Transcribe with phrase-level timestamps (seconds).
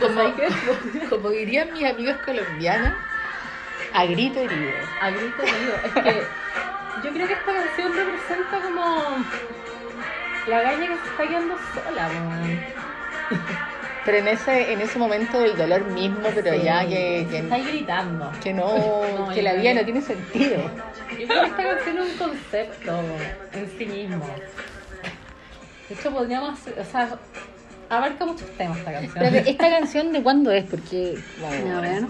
[0.00, 2.92] Como, como dirían mis amigos colombianos,
[3.94, 4.72] a grito herido.
[5.00, 5.74] A grito herido.
[5.84, 6.22] Es que
[7.04, 9.04] yo creo que esta canción representa como
[10.48, 12.60] la gaña que se está quedando sola, weón.
[14.04, 16.62] Pero en ese, en ese momento del dolor mismo, pero Sí.
[16.64, 18.32] ya que, Está que, gritando.
[18.42, 18.74] que no,
[19.18, 20.56] No, que la vida no tiene sentido.
[20.56, 23.00] Yo creo que esta canción es un concepto
[23.52, 24.28] en sí mismo.
[25.88, 27.16] De hecho, podríamos, hacer- o sea,
[27.96, 29.14] abarca muchos temas esta canción.
[29.18, 32.02] Pero esta canción de cuándo es, porque bueno, A ver.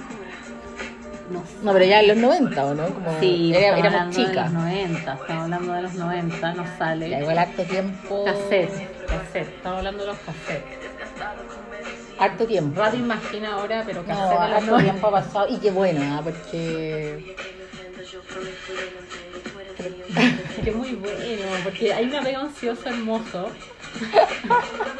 [1.31, 1.55] No sé.
[1.63, 4.27] no, pero ya en los 90 o no, como Sí, era- estamos éramos hablando de
[4.27, 4.53] chicas.
[4.53, 7.09] los 90, estamos hablando de los 90, nos sale.
[7.11, 8.25] Ya igual harto tiempo.
[8.25, 10.79] Cassette, cassette, estamos hablando de los cassettes.
[12.19, 12.81] Harto tiempo.
[12.81, 14.83] Radio Imagina ahora, pero No, cassette los harto 90.
[14.91, 16.21] tiempo ha pasado y qué bueno, ¿ah?
[16.23, 17.35] porque.
[20.65, 23.49] Que muy bueno, porque hay un apego ansioso hermoso.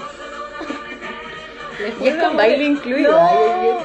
[2.01, 3.13] y es con baile incluido.
[3.13, 3.79] No.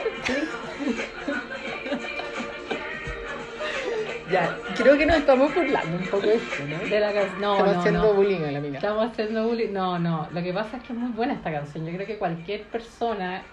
[4.31, 6.77] Ya, creo que nos estamos burlando un poco de esto, ¿no?
[6.89, 8.13] De la can- no, estamos no, haciendo no.
[8.13, 8.77] bullying a la mina.
[8.77, 9.71] Estamos haciendo bullying.
[9.71, 10.27] No, no.
[10.33, 11.85] Lo que pasa es que es muy buena esta canción.
[11.85, 13.43] Yo creo que cualquier persona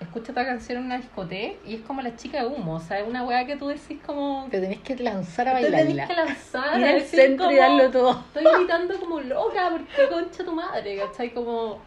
[0.00, 2.74] escucha esta canción en una discoteca y es como la chica de humo.
[2.74, 4.46] O sea, es una weá que tú decís como.
[4.50, 6.06] Te tenés que lanzar a Te tenés bailarla.
[6.14, 8.22] que lanzar Ir al centro y darlo todo.
[8.34, 11.32] Estoy gritando como loca porque concha tu madre, ¿cachai?
[11.32, 11.80] Como.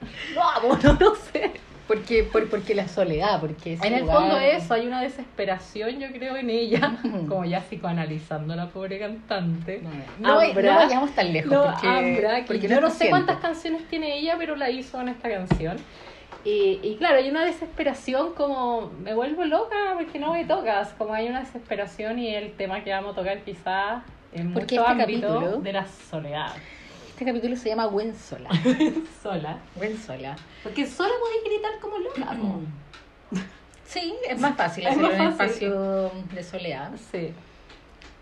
[0.34, 1.52] Vamos, no, no sé.
[1.86, 6.08] Porque, por, porque la soledad, porque En el lugar- fondo eso, hay una desesperación, yo
[6.12, 9.80] creo, en ella, como ya psicoanalizando a la pobre cantante.
[9.82, 9.88] No,
[10.18, 10.74] no, vay- no Ambra.
[10.76, 11.50] vayamos tan lejos.
[11.50, 15.00] No, porque, Ambra, que porque yo no sé cuántas canciones tiene ella, pero la hizo
[15.00, 15.78] en esta canción.
[16.44, 21.14] Y, y claro, hay una desesperación como, me vuelvo loca porque no me tocas, como
[21.14, 24.02] hay una desesperación y el tema que vamos a tocar quizás
[24.34, 26.52] en Porque mucho este ámbito capítulo- de la soledad.
[27.18, 28.48] Este capítulo se llama Buen Sola.
[29.24, 29.58] Sola.
[29.74, 30.36] Buen Sola.
[30.62, 32.36] Porque sola podéis gritar como loca.
[33.84, 35.68] Sí, es más fácil Es hacerlo más en fácil.
[35.72, 36.92] espacio de soledad.
[37.10, 37.32] Sí.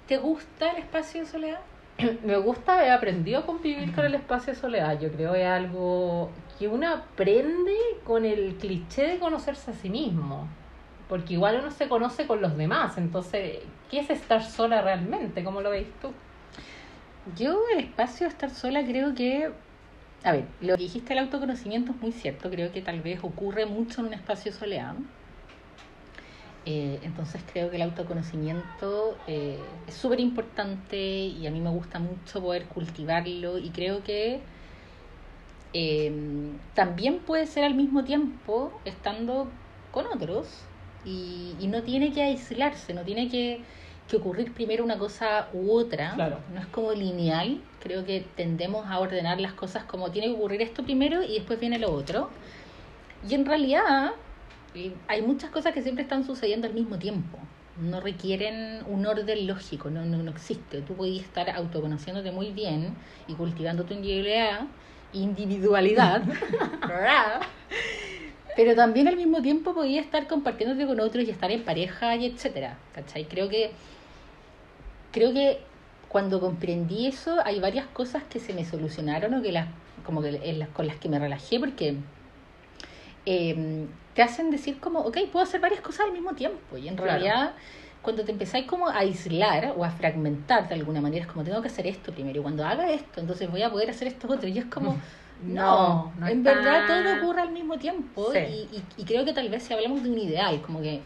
[0.08, 1.60] ¿Te gusta el espacio de soledad?
[2.24, 4.98] Me gusta, he aprendido a convivir con el espacio de soledad.
[4.98, 9.90] Yo creo que es algo que uno aprende con el cliché de conocerse a sí
[9.90, 10.48] mismo.
[11.06, 12.96] Porque igual uno se conoce con los demás.
[12.96, 13.58] Entonces,
[13.90, 15.44] ¿qué es estar sola realmente?
[15.44, 16.12] ¿Cómo lo veis tú?
[17.34, 19.50] Yo el espacio de estar sola creo que...
[20.22, 22.50] A ver, lo que dijiste del autoconocimiento es muy cierto.
[22.50, 24.94] Creo que tal vez ocurre mucho en un espacio de soledad.
[26.64, 32.00] Eh, entonces creo que el autoconocimiento eh, es súper importante y a mí me gusta
[32.00, 34.40] mucho poder cultivarlo y creo que
[35.72, 36.12] eh,
[36.74, 39.48] también puede ser al mismo tiempo estando
[39.92, 40.48] con otros
[41.04, 43.60] y, y no tiene que aislarse, no tiene que,
[44.08, 46.38] que ocurrir primero una cosa u otra, Claro.
[46.54, 50.62] no es como lineal, creo que tendemos a ordenar las cosas como tiene que ocurrir
[50.62, 52.30] esto primero y después viene lo otro.
[53.28, 54.12] Y en realidad
[54.74, 57.38] eh, hay muchas cosas que siempre están sucediendo al mismo tiempo.
[57.80, 60.80] No requieren un orden lógico, no, no, no existe.
[60.82, 62.94] Tú puedes estar autoconociéndote muy bien
[63.28, 64.60] y cultivando tu individualidad,
[65.12, 66.22] individualidad,
[68.56, 72.26] pero también al mismo tiempo podías estar compartiéndote con otros y estar en pareja y
[72.26, 72.78] etcétera.
[72.94, 73.24] ¿Cachai?
[73.26, 73.72] Creo que
[75.16, 75.58] creo que
[76.10, 79.66] cuando comprendí eso hay varias cosas que se me solucionaron o que las
[80.04, 81.96] como que en las, con las que me relajé porque
[83.24, 86.76] eh, te hacen decir como, ok, puedo hacer varias cosas al mismo tiempo.
[86.76, 87.12] Y en Claro.
[87.12, 87.52] realidad,
[88.02, 91.60] cuando te empezáis como a aislar o a fragmentar de alguna manera, es como, tengo
[91.62, 92.40] que hacer esto primero.
[92.40, 94.48] Y cuando haga esto, entonces voy a poder hacer esto otro.
[94.48, 94.96] Y es como,
[95.48, 98.32] no, no en verdad todo ocurre al mismo tiempo.
[98.32, 98.38] Sí.
[98.38, 101.00] Y, y, y creo que tal vez si hablamos de un ideal, como que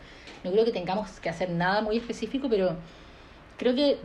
[0.44, 2.76] no creo que tengamos que hacer nada muy específico, pero
[3.60, 3.98] creo que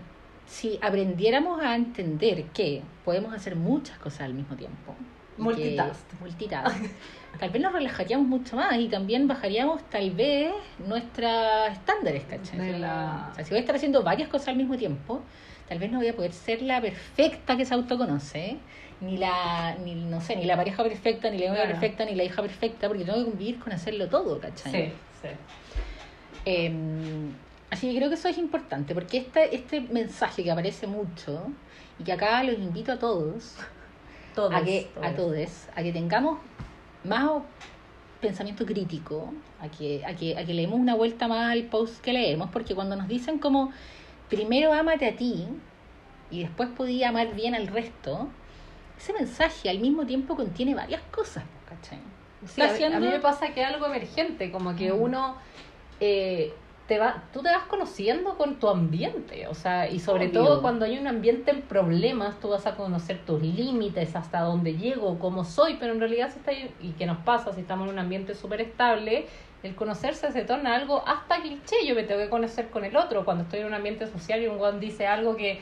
[0.48, 4.96] si aprendiéramos a entender que podemos hacer muchas cosas al mismo tiempo.
[5.38, 6.14] Multitask.
[6.20, 6.76] multitask,
[7.40, 10.52] tal vez nos relajaríamos mucho más y también bajaríamos tal vez
[10.88, 12.80] nuestros estándares, ¿cachai?
[12.80, 15.22] La- O sea, si voy a estar haciendo varias cosas al mismo tiempo,
[15.70, 18.58] tal vez no voy a poder ser la perfecta que se autoconoce,
[19.02, 21.70] ni la, ni, no sé, ni la pareja perfecta, ni la Claro.
[21.72, 24.72] perfecta, ni la hija perfecta, porque tengo que convivir con hacerlo todo, ¿cachai?
[24.72, 24.92] Sí,
[25.22, 25.28] sí.
[26.46, 26.72] Eh,
[27.76, 31.48] Así que creo que eso es importante, porque este, este mensaje que aparece mucho
[32.00, 33.56] y que acá los invito a todos,
[34.34, 35.68] Todos, a que a todos.
[35.76, 36.40] a que tengamos
[37.04, 37.30] más
[38.22, 42.14] pensamiento crítico, a que, a que, a que leemos una vuelta más al post que
[42.14, 43.72] leemos, porque cuando nos dicen como
[44.30, 45.46] primero ámate a ti
[46.32, 48.30] y después podía amar bien al resto,
[48.98, 52.00] ese mensaje al mismo tiempo contiene varias cosas, ¿cachai?
[52.48, 55.02] Sí, a, mí- a mí haciendo- me pasa que es algo emergente, como que Mm.
[55.02, 55.36] uno
[56.00, 56.54] eh,
[56.88, 60.44] te va, tú te vas conociendo con tu ambiente, o sea, y sobre Obvio.
[60.44, 64.76] todo cuando hay un ambiente en problemas, tú vas a conocer tus límites, hasta dónde
[64.76, 67.94] llego, cómo soy, pero en realidad si está y qué nos pasa si estamos en
[67.94, 69.26] un ambiente súper estable,
[69.64, 73.26] el conocerse se torna algo hasta cliché, yo me tengo que conocer con el otro,
[73.26, 75.60] cuando estoy en un ambiente social y un guan dice algo que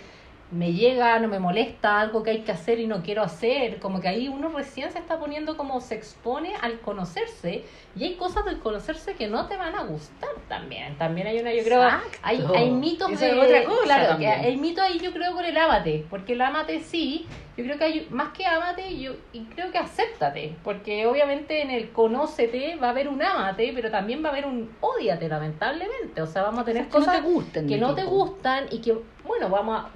[0.51, 4.00] me llega, no me molesta, algo que hay que hacer y no quiero hacer, como
[4.00, 7.63] que ahí uno recién se está poniendo como se expone al conocerse
[7.95, 11.54] y hay cosas del conocerse que no te van a gustar también, también hay una,
[11.54, 11.81] yo creo,
[12.22, 15.45] hay, hay mitos Eso de otra cosa claro, que hay mitos ahí yo creo con
[15.45, 17.25] el ámate, porque el ámate sí,
[17.56, 21.70] yo creo que hay más que ámate, yo y creo que acéptate, porque obviamente en
[21.70, 26.22] el conócete va a haber un ámate, pero también va a haber un ódiate lamentablemente,
[26.22, 27.68] o sea, vamos a tener Cosas que no te gusten.
[27.68, 29.90] que no te gustan y que, bueno, vamos a...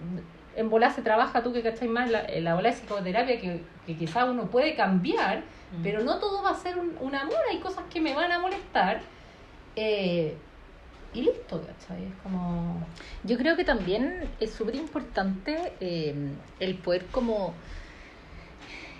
[0.56, 3.96] En bola se trabaja, tú que cacháis más, la, la bola de psicoterapia, que, que
[3.96, 5.84] quizás uno puede cambiar, Mm.
[5.84, 8.40] pero no todo va a ser un, un amor, hay cosas que me van a
[8.40, 9.02] molestar.
[9.76, 10.38] eh,
[11.18, 12.06] y listo, ¿cachai?
[12.06, 12.86] Es como...
[13.24, 16.14] Yo creo que también es súper importante eh,
[16.60, 17.54] el poder como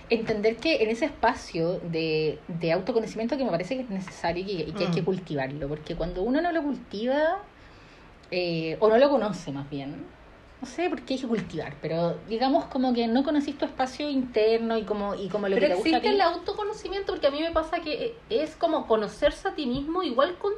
[0.10, 4.46] entender que en ese espacio de, de autoconocimiento que me parece que es necesario y
[4.46, 4.94] que, y que hay Mm.
[4.94, 7.40] que cultivarlo, porque cuando uno no lo cultiva,
[8.32, 10.06] eh, o no lo conoce más bien,
[10.62, 14.10] no sé por qué hay que cultivar, pero digamos como que no conocís tu espacio
[14.10, 17.32] interno y como, y como lo Pero que te gusta existe el autoconocimiento porque a
[17.32, 20.54] mí me pasa que es como conocerse a ti mismo igual con,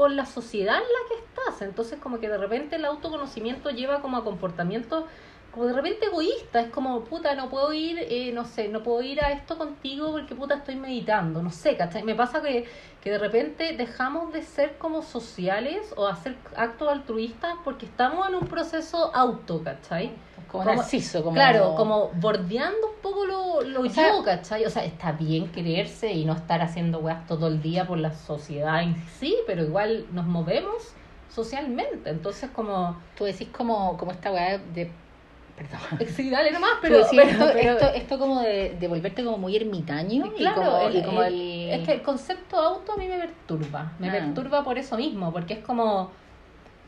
[0.00, 1.60] con la sociedad en la que estás.
[1.60, 5.04] Entonces como que de repente el autoconocimiento lleva como a comportamientos
[5.52, 6.60] como de repente egoísta.
[6.60, 10.12] Es como, puta, no puedo ir, eh, no sé, no puedo ir a esto contigo
[10.12, 11.42] porque puta estoy meditando.
[11.42, 12.02] No sé, ¿cachai?
[12.04, 12.66] Me pasa que,
[13.02, 18.34] que de repente dejamos de ser como sociales o hacer actos altruistas porque estamos en
[18.36, 20.12] un proceso auto, ¿cachai?
[20.50, 21.34] como, como- narciso, como...
[21.34, 24.64] Claro, como bordeando un poco lo, lo O sea- yo, ¿cachai?
[24.64, 28.12] O sea, está bien quererse y no estar haciendo weas todo el día por la
[28.12, 30.92] sociedad en sí, pero igual nos movemos
[31.28, 32.10] socialmente.
[32.10, 32.96] Entonces, como.
[33.16, 34.90] Tú decís como, como esta weá de...
[35.60, 36.08] Perdón.
[36.16, 37.10] Sí, dale nomás, Pero, pero.
[37.10, 40.78] pero- esto, pero- esto, esto como de, de volverte como muy ermitaño y Claro, como,
[40.88, 41.80] el- y como el- el...
[41.80, 43.92] es que el concepto auto a mí me perturba.
[43.98, 44.12] Me Ah.
[44.12, 46.10] perturba por eso mismo, porque es como,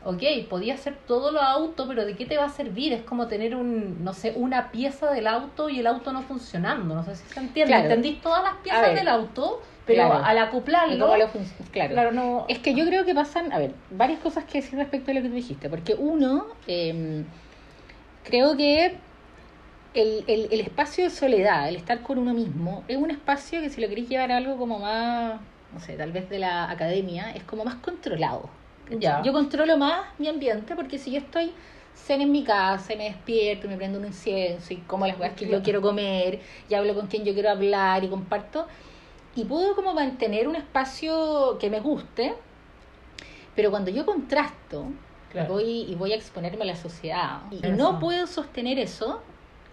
[0.03, 2.93] ok, podía hacer todo lo auto, pero ¿de qué te va a servir?
[2.93, 6.95] Es como tener un, no sé, una pieza del auto y el auto no funcionando.
[6.95, 7.69] No sé si se entiende.
[7.73, 7.83] Claro.
[7.85, 10.25] Entendís todas las piezas del auto, pero Claro.
[10.25, 11.09] al acoplarlo,
[11.71, 11.91] claro.
[11.93, 12.45] claro, no...
[12.47, 15.21] Es que yo creo que pasan, a ver, varias cosas que decir respecto a lo
[15.21, 15.69] que tú dijiste.
[15.69, 17.23] Porque uno, eh,
[18.23, 18.97] creo que
[19.93, 23.69] el, el, el espacio de soledad, el estar con uno mismo, es un espacio que
[23.69, 25.39] si lo queréis llevar a algo como más,
[25.73, 28.49] no sé, tal vez de la academia, es como más controlado.
[28.89, 29.21] Ya.
[29.23, 31.53] Yo controlo más mi ambiente porque si yo estoy
[31.95, 35.15] zen en mi casa y me despierto y me prendo un incienso y como las
[35.15, 38.67] cosas que yo quiero comer y hablo con quien yo quiero hablar y comparto
[39.35, 42.33] y puedo como mantener un espacio que me guste
[43.55, 44.87] pero cuando yo contrasto
[45.33, 45.53] Claro.
[45.53, 49.21] voy y voy a exponerme a la sociedad y no puedo sostener eso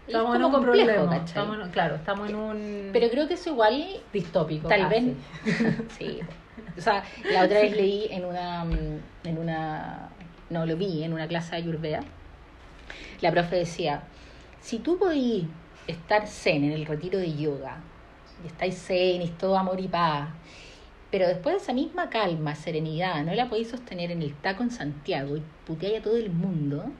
[0.07, 1.65] es Estamos en como un complejo problema.
[1.65, 4.69] en- claro, estamos en un pero creo que eso igual distópico.
[4.69, 5.15] tal casi.
[5.45, 6.21] vez sí
[6.77, 8.63] o sea la otra vez leí en una
[9.25, 10.09] en una
[10.49, 12.01] no lo vi en una clase de Ayurveda
[13.21, 14.03] la profe decía
[14.63, 15.45] si tú podís
[15.87, 17.79] estar zen en el retiro de yoga
[18.43, 20.29] y estáis zen y es todo amor y paz
[21.11, 24.71] pero después de esa misma calma, serenidad, no la podéis sostener en el taco en
[24.71, 26.95] Santiago y puteáis a todo el mundo,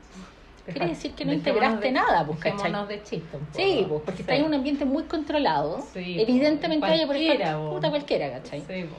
[0.65, 2.87] quiere decir que no Dejémonos integraste de- nada, pues, ¿cachai?
[2.87, 3.57] de chiste un poco.
[3.57, 4.21] Sí, pues, porque Sí.
[4.21, 5.81] estáis en un ambiente muy controlado.
[5.93, 7.69] Sí, Evidentemente vaya por estar po.
[7.75, 8.61] puta cualquiera, ¿cachai?
[8.61, 8.97] Sí, po.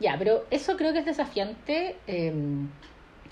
[0.00, 2.32] Ya, pero eso creo que es desafiante, eh,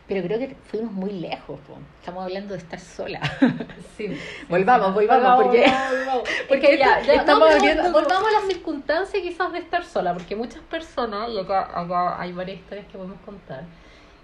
[0.09, 1.59] pero creo que fuimos muy lejos.
[1.67, 1.77] po.
[2.01, 3.21] Estamos hablando de estar sola.
[3.97, 4.09] Sí.
[4.51, 6.29] Volvamos, volvamos, porque- volvamos.
[6.49, 10.61] porque ya, estamos no, volviendo- volvamos a la circunstancia quizás de estar sola, porque muchas
[10.63, 13.63] personas, y acá, acá hay varias historias que podemos contar,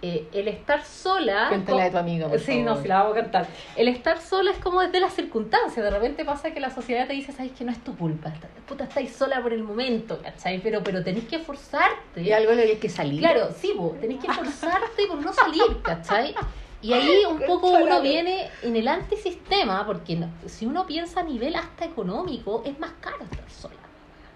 [0.02, 1.46] eh, el estar sola...
[1.48, 3.46] Cuéntala de tu amiga, por Sí, no, sí, la vamos a cantar.
[3.76, 5.76] El estar sola es como desde las circunstancias.
[5.84, 8.32] De repente pasa que la sociedad te dice, sabes que no es tu culpa.
[8.66, 10.60] Puta, estáis sola por el momento, ¿cachai?
[10.60, 12.20] Pero, pero tenés que esforzarte.
[12.22, 13.20] Y algo le que salir.
[13.20, 16.34] Claro, sí, vos tenés que esforzarte por no salir, ¿cachai?
[16.80, 21.22] Y ahí un poco uno viene en el antisistema, porque no- si uno piensa a
[21.22, 23.76] nivel hasta económico, es más caro estar sola.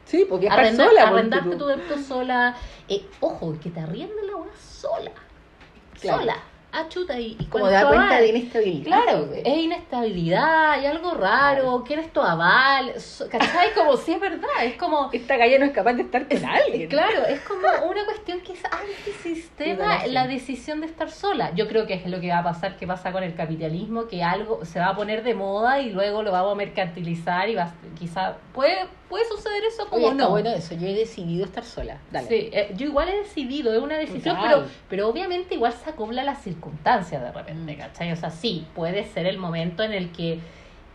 [0.05, 1.09] Sí, porque estar Arrendar- sola.
[1.09, 2.55] arrendarte tu depto sola.
[2.89, 5.11] Eh, ojo, que te arrienden la una sola.
[6.01, 6.21] Claro.
[6.23, 6.56] Sola.
[6.77, 8.23] Ah, chuta, y, y Como es da cuenta aval?
[8.23, 8.85] de inestabilidad.
[8.85, 12.93] Claro, es inestabilidad, hay algo raro, ¿quién es tu aval?
[13.31, 13.73] ¿Cachai?
[13.75, 15.11] Como si es verdad, es como...
[15.13, 16.89] Esta galla no es capaz de estar con alguien.
[16.89, 20.13] Claro, es como una cuestión que es antisistema Totalmente.
[20.13, 21.53] la decisión de estar sola.
[21.55, 24.23] Yo creo que es lo que va a pasar, que pasa con el capitalismo, que
[24.23, 27.73] algo se va a poner de moda y luego lo vamos a mercantilizar y va,
[27.99, 30.31] quizá puede, puede suceder eso como Oye, no.
[30.31, 30.75] bueno eso.
[30.75, 31.99] Yo he decidido estar sola.
[32.11, 32.29] Dale.
[32.29, 34.55] Sí, eh, yo igual he decidido, es una decisión, Total.
[34.55, 37.79] pero, pero obviamente igual se acopla a las circunstancias de repente, Mm.
[37.79, 38.13] ¿cachai?
[38.13, 40.41] O sea, sí, puede ser el momento en el que,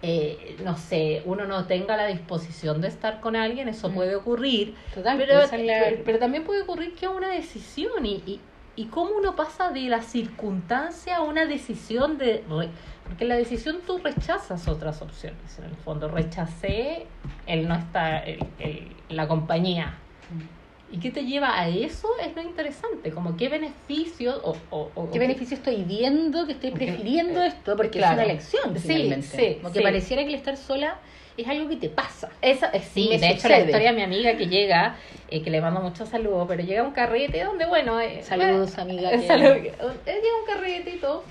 [0.01, 3.93] eh, no sé, uno no tenga la disposición de estar con alguien, eso Mm.
[3.93, 8.15] puede ocurrir, Total, pero, esa es la- pero, también puede ocurrir que una decisión y,
[8.25, 8.41] y,
[8.75, 12.43] y cómo uno pasa de la circunstancia a una decisión de...
[12.49, 12.69] re-
[13.03, 16.07] porque en la decisión tú rechazas otras opciones, en el fondo.
[16.07, 17.05] Rechacé
[17.45, 19.95] el no estar, el- el- la compañía.
[20.91, 22.07] ¿Y qué te lleva a eso?
[22.21, 26.53] Es lo interesante, como qué beneficios o, o- o- ¿Qué o beneficio estoy viendo que
[26.53, 27.75] estoy prefiriendo eh, esto?
[27.77, 28.13] Porque claro.
[28.13, 29.27] es una elección, Sí, finalmente.
[29.27, 30.97] sí, Como que pareciera que el estar sola
[31.37, 32.29] es algo que te pasa.
[32.41, 34.97] Esa, eh, sí, Me de hecho la historia de mi amiga que llega,
[35.29, 37.99] eh, que le mando muchos saludos, pero llega a un carrete donde, bueno...
[38.01, 39.11] eh, Saludos, amiga.
[39.11, 39.45] Que- salud.
[39.55, 41.23] Llega un carrete y todo.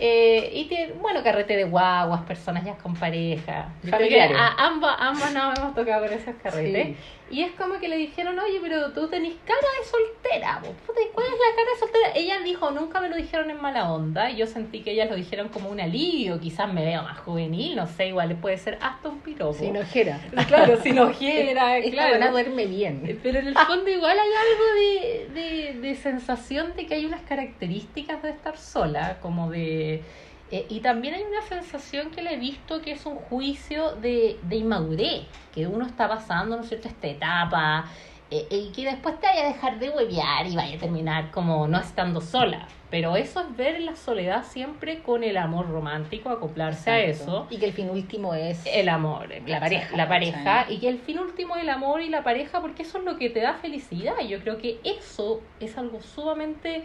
[0.00, 3.68] eh, y tiene, bueno, carrete de guaguas, personas ya con pareja.
[3.88, 4.36] Familiares.
[4.58, 6.86] ambas, ambas no hemos tocado con esos carretes.
[6.88, 6.96] Sí.
[7.30, 10.62] Y es como que le dijeron, oye, pero tú tenés cara de soltera.
[10.62, 12.12] ¿y ¿Cuál es la cara de soltera?
[12.14, 14.30] Ella dijo, nunca me lo dijeron en mala onda.
[14.30, 16.40] Y yo sentí que ellas lo dijeron como un alivio.
[16.40, 19.54] Quizás me veo más juvenil, no sé, igual puede ser hasta un piropo.
[19.54, 20.20] Sin ojera.
[20.48, 22.10] Claro, sin ojera, Esta claro.
[22.10, 23.18] buena duerme bien.
[23.22, 27.22] Pero en el fondo igual hay algo de, de, de sensación de que hay unas
[27.22, 30.02] características de estar sola, como de...
[30.50, 34.38] eh, y también hay una sensación que le he visto que es un juicio de,
[34.42, 37.86] de inmadurez, que uno está pasando, ¿no es cierto?, esta etapa,
[38.30, 41.66] eh, y que después te vaya a dejar de huevear y vaya a terminar como
[41.66, 42.68] no estando sola.
[42.90, 47.58] Pero eso es ver la soledad siempre con el amor romántico, acoplarse a eso Y
[47.58, 51.18] que el fin último es el amor, La pareja, la pareja y que el fin
[51.18, 54.14] último es el amor y la pareja porque eso es lo que te da felicidad
[54.22, 56.84] y yo creo que eso es algo sumamente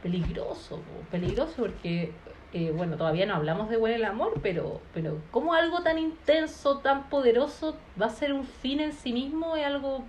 [0.00, 0.80] peligroso,
[1.10, 2.12] peligroso porque
[2.54, 6.78] eh, bueno, todavía no hablamos de buen el amor, pero pero cómo algo tan intenso,
[6.78, 10.02] tan poderoso va a ser un fin en sí mismo es algo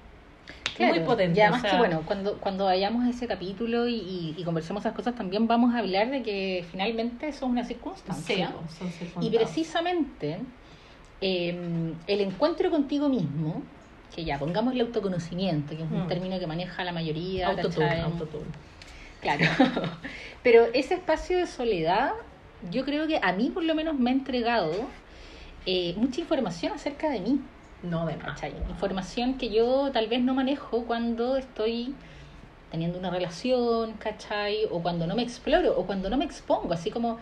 [0.75, 1.37] Claro, muy potente.
[1.37, 4.43] Y además o sea, que, bueno, cuando, cuando vayamos a ese capítulo y, y, y
[4.43, 8.51] conversemos esas cosas, también vamos a hablar de que finalmente eso es una circunstancia.
[8.79, 10.39] son y precisamente
[11.21, 13.61] eh, el encuentro contigo mismo,
[14.15, 16.07] que ya pongamos el autoconocimiento, que es un Mm.
[16.07, 18.45] término que maneja la mayoría, autotune, autotune.
[19.21, 19.45] Claro.
[20.43, 22.11] Pero ese espacio de soledad,
[22.71, 24.87] yo creo que a mí por lo menos me ha entregado
[25.65, 27.39] eh, mucha información acerca de mí.
[27.83, 28.25] No de más.
[28.25, 28.53] ¿cachai?
[28.69, 31.93] Información que yo tal vez no manejo cuando estoy
[32.71, 34.65] teniendo una relación, ¿cachai?
[34.71, 37.19] O cuando no me exploro, o cuando no me expongo, así como,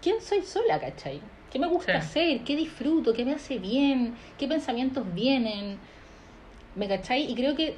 [0.00, 1.20] ¿quién soy sola, ¿cachai?
[1.52, 1.98] ¿Qué me gusta Sí.
[1.98, 2.40] hacer?
[2.44, 3.12] ¿Qué disfruto?
[3.12, 4.14] ¿Qué me hace bien?
[4.38, 5.78] ¿Qué pensamientos vienen?
[6.74, 7.30] ¿Me cachai?
[7.30, 7.76] Y creo que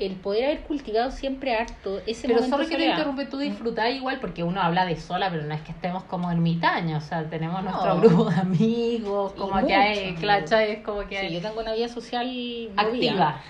[0.00, 3.90] el poder haber cultivado siempre harto ese Pero momento de que te interrumpe, tú disfrutás
[3.92, 7.28] igual porque uno habla de sola, pero no es que estemos como ermitaños, o sea,
[7.28, 7.70] tenemos No.
[7.70, 11.40] nuestro grupo de amigos, como Y que hay, clacha, es como que Sí, hay yo
[11.40, 12.26] tengo una vida social
[12.76, 13.40] activa.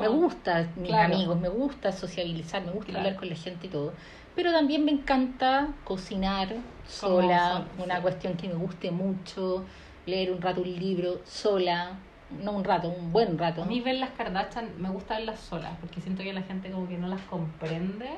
[0.00, 1.14] Me gusta mis Claro.
[1.14, 3.06] amigos, me gusta sociabilizar, me gusta Claro.
[3.06, 3.94] hablar con la gente y todo.
[4.34, 6.54] Pero también me encanta cocinar
[6.86, 8.02] sola, una sí.
[8.02, 9.66] cuestión que me guste mucho,
[10.04, 13.62] leer un rato un libro sola, no un rato, un buen rato.
[13.62, 16.88] A mí ver las Kardashian, me gusta verlas solas, porque siento que la gente como
[16.88, 18.08] que no las comprende,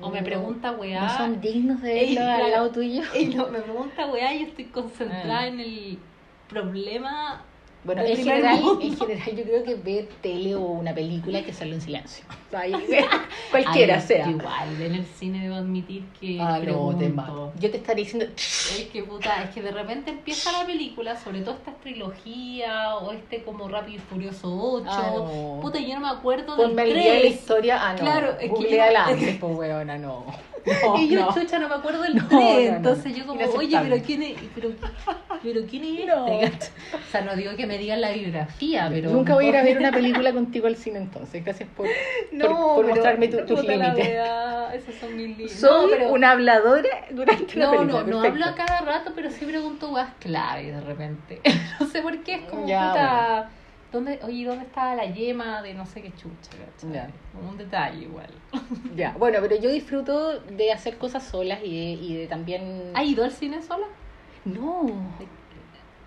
[0.00, 2.48] o me pregunta, weá, No son dignos de verlo al claro.
[2.48, 3.02] lado tuyo.
[3.36, 5.46] no, me pregunta, weá, y yo estoy concentrada Ah.
[5.46, 5.98] en el
[6.48, 7.42] problema
[7.84, 8.80] Bueno, en general, mundo.
[8.82, 12.24] en general yo creo que ver tele o una película hay que hacerlo en silencio.
[12.52, 12.72] Ahí,
[13.50, 14.28] cualquiera Ay, sea.
[14.30, 17.12] Igual, en el cine debo admitir que Ah, no, te.
[17.60, 18.26] Yo te estaría diciendo...
[18.34, 23.12] Es que puta, es que de repente empieza la película, sobre todo esta trilogía o
[23.12, 24.86] este como Rápido y Furioso 8.
[24.88, 25.58] Ah, no.
[25.60, 27.34] Puta, yo no me acuerdo del Ponme de la 3.
[27.34, 27.78] historia.
[27.80, 27.98] Ah, no.
[27.98, 30.24] Claro, es que antes, pues, weona, no.
[30.64, 31.34] No, y yo, no.
[31.34, 32.30] chucha, no me acuerdo del No, 3.
[32.40, 32.58] no, no.
[32.76, 34.70] Entonces yo como, oye, pero quién es, pero,
[35.42, 36.00] pero quién es
[36.52, 36.66] este?
[36.94, 39.10] O sea, no digo que me digan la biografía, pero...
[39.10, 41.44] Nunca voy a ir a ver una película contigo al cine entonces.
[41.44, 41.86] Gracias por,
[42.32, 44.08] No, por, por pero- mostrarme tu- tus la límites.
[44.74, 45.52] esos son mis límites.
[45.60, 48.02] Soy No, pero- una habladora durante la No, película.
[48.02, 51.40] no, no hablo a cada rato, pero sí pregunto weas clave de repente.
[51.80, 53.50] no sé por qué, es como Ya, puta.
[53.92, 56.50] ¿Dónde, oye, ¿dónde estaba la yema de no sé qué chucha?
[57.48, 58.26] un detalle igual.
[58.96, 62.90] Ya, bueno, pero yo disfruto de hacer cosas solas y de, y de también...
[62.92, 63.86] ¿Has ido al cine sola?
[64.44, 64.86] No.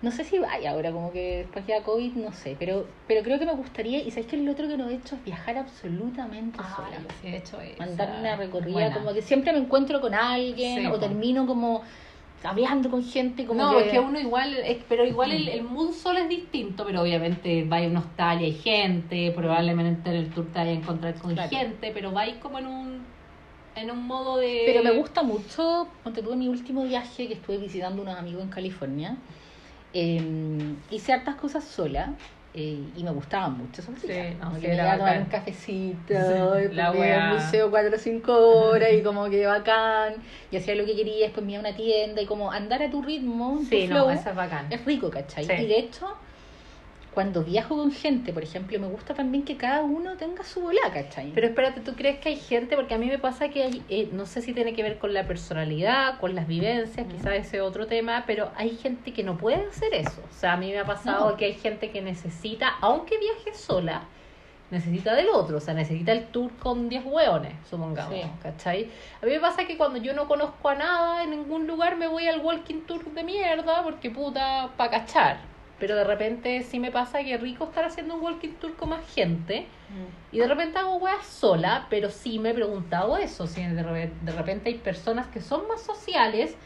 [0.00, 3.38] No sé si vaya ahora, como que después ya COVID, no sé, pero, pero creo
[3.38, 6.60] que me gustaría, y sabes que lo otro que no he hecho es viajar absolutamente
[6.62, 7.02] Ah, sola.
[7.02, 7.78] yo sí he hecho eso.
[7.80, 8.94] Mandar una recorrida, Buena.
[8.94, 11.82] como que siempre me encuentro con alguien Sí, o termino como
[12.44, 13.86] hablando con gente como no, que...
[13.86, 17.64] es que uno igual, es- pero igual el, el mood solo es distinto, pero obviamente
[17.64, 21.14] va a un hostal y hay gente, probablemente en el tour te vayas a encontrar
[21.14, 21.50] con Claro.
[21.50, 23.18] gente, pero vais como en un
[23.74, 24.62] en un modo de...
[24.66, 28.50] Pero me gusta mucho, ponte tuve mi último viaje que estuve visitando unos amigos en
[28.50, 29.16] California.
[29.92, 32.18] Eh, hice hartas cosas sola
[32.54, 34.36] eh, y me gustaban mucho esos Sí, días.
[34.38, 36.14] no, sí, me iba a tomar un cafecito,
[36.58, 37.20] Sí, la weá.
[37.34, 40.22] museo cuatro o cinco horas y como que bacán.
[40.50, 42.90] Y hacía lo que quería, después me iba a una tienda y como andar a
[42.90, 44.66] tu ritmo, Sí, tu no, flow, eso es bacán.
[44.72, 45.44] es rico, ¿cachai?
[45.44, 46.06] Y de hecho,
[47.14, 50.80] cuando viajo con gente, por ejemplo, me gusta también que cada uno tenga su bola,
[50.92, 51.32] ¿cachai?
[51.34, 52.76] Pero espérate, ¿tú crees que hay gente?
[52.76, 55.12] Porque a mí me pasa que hay, eh, no sé si tiene que ver con
[55.14, 59.36] la personalidad, con las vivencias, quizás ese es otro tema, pero hay gente que no
[59.36, 60.22] puede hacer eso.
[60.30, 61.36] O sea, a mí me ha pasado No.
[61.36, 64.02] que hay gente que necesita, aunque viaje sola,
[64.70, 68.22] necesita del otro, o sea, necesita el tour con 10 hueones, supongamos, Sí.
[68.42, 68.90] ¿cachai?
[69.22, 72.06] A mí me pasa que cuando yo no conozco a nada en ningún lugar me
[72.06, 75.38] voy al walking tour de mierda, porque puta, pa' cachar.
[75.78, 78.88] Pero de repente sí me pasa que es rico estar haciendo un walking tour con
[78.88, 79.66] más gente.
[79.90, 80.34] Mm.
[80.36, 83.46] Y de repente hago weas sola, pero sí me he preguntado eso.
[83.46, 86.56] Si de, re- de repente hay personas que son más sociales,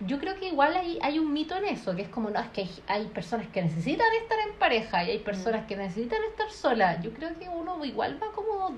[0.00, 2.48] yo creo que igual hay, hay un mito en eso, que es como, no, es
[2.50, 6.50] que hay, hay personas que necesitan estar en pareja y hay personas que necesitan estar
[6.50, 7.02] solas.
[7.02, 8.76] Yo creo que uno igual va como...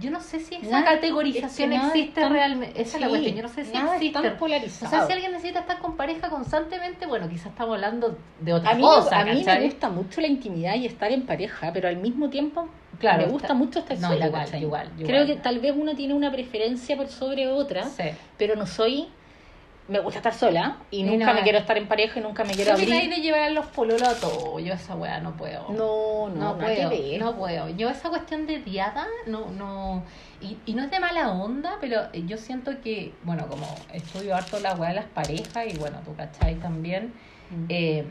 [0.00, 2.80] Yo no sé si esa Nada- categorización es que nada existe tan- realmente.
[2.82, 3.36] Esa es la cuestión.
[3.36, 4.10] Yo no sé si existe.
[4.10, 4.90] tan O polarizado.
[4.90, 8.74] sea, si alguien necesita estar con pareja constantemente, bueno, quizás estamos hablando de otra A
[8.74, 9.20] mí, cosa.
[9.20, 12.68] a mí me gusta mucho la intimidad y estar en pareja, pero al mismo tiempo
[12.98, 14.26] Claro, me gusta está- mucho estar no, sola.
[14.26, 14.62] igual, ¿cachai?
[14.62, 15.26] igual, Creo igual.
[15.26, 18.04] que tal vez uno tiene una preferencia por sobre otra, Sí.
[18.36, 19.08] pero no soy...
[19.86, 22.54] Me gusta estar sola y nunca no, me quiero estar en pareja y nunca me
[22.54, 22.88] quiero abrir.
[22.88, 24.58] nadie de llevar a los pololos a todo.
[24.58, 25.68] Yo esa weá no puedo.
[25.70, 26.90] No, no, no puedo.
[27.18, 27.68] No puedo.
[27.70, 30.02] Yo esa cuestión de diada, no, no.
[30.40, 34.58] Y, y no es de mala onda, pero yo siento que, bueno, como estudio harto
[34.58, 37.12] la weá de las parejas y bueno, tú cachai también.
[37.50, 37.66] Mm.
[37.68, 38.06] eh,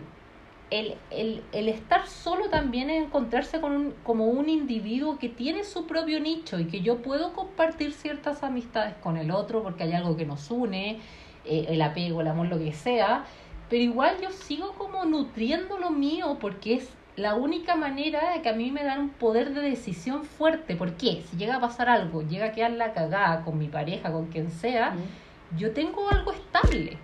[0.74, 5.64] el, el, el estar solo también es encontrarse con un, como un individuo que tiene
[5.64, 9.94] su propio nicho y que yo puedo compartir ciertas amistades con el otro porque hay
[9.94, 11.00] algo que nos une,
[11.46, 13.26] eh, el apego, el amor, lo que sea,
[13.70, 18.50] pero igual yo sigo como nutriendo lo mío porque es la única manera de que
[18.50, 20.76] a mí me dan un poder de decisión fuerte.
[20.76, 21.24] ¿Por qué?
[21.30, 24.50] Si llega a pasar algo, llega a quedar la cagada con mi pareja, con quien
[24.50, 25.58] sea, Mm.
[25.58, 26.98] yo tengo algo estable.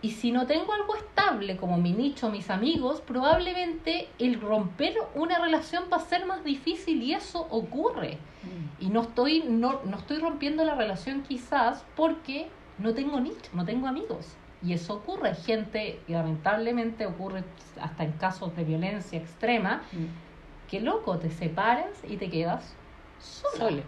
[0.00, 5.38] Y si no tengo algo estable como mi nicho, mis amigos, probablemente el romper una
[5.38, 8.18] relación va a ser más difícil y eso ocurre.
[8.42, 8.84] Mm.
[8.84, 13.64] Y no estoy, no, no estoy rompiendo la relación quizás porque no tengo nicho, no
[13.64, 14.26] tengo amigos.
[14.62, 15.34] Y eso ocurre.
[15.34, 17.44] Gente, y lamentablemente ocurre
[17.80, 20.68] hasta en casos de violencia extrema, Mm.
[20.70, 22.74] que loco, te separas y te quedas
[23.18, 23.58] sola.
[23.70, 23.82] Solo.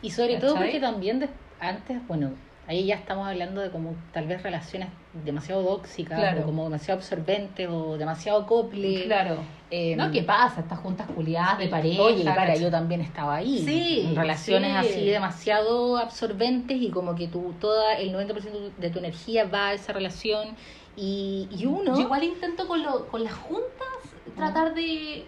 [0.00, 2.30] Y sobre todo porque también antes, bueno,
[2.68, 4.88] ahí ya estamos hablando de como tal vez relaciones
[5.24, 6.42] demasiado tóxicas Claro.
[6.42, 9.04] o como demasiado absorbentes o demasiado cople.
[9.04, 9.36] Claro.
[9.70, 10.60] Eh, no, ¿qué pasa?
[10.60, 12.02] Estas juntas culiadas de pareja.
[12.02, 13.58] Oye, y para, yo también estaba ahí.
[13.64, 14.92] Sí, En relaciones sí.
[14.92, 19.72] así demasiado absorbentes y como que tú, toda el 90% de tu energía va a
[19.74, 20.48] esa relación
[20.96, 21.94] y, y uno...
[21.96, 23.88] Yo igual intento con, lo, con las juntas
[24.36, 25.24] tratar de.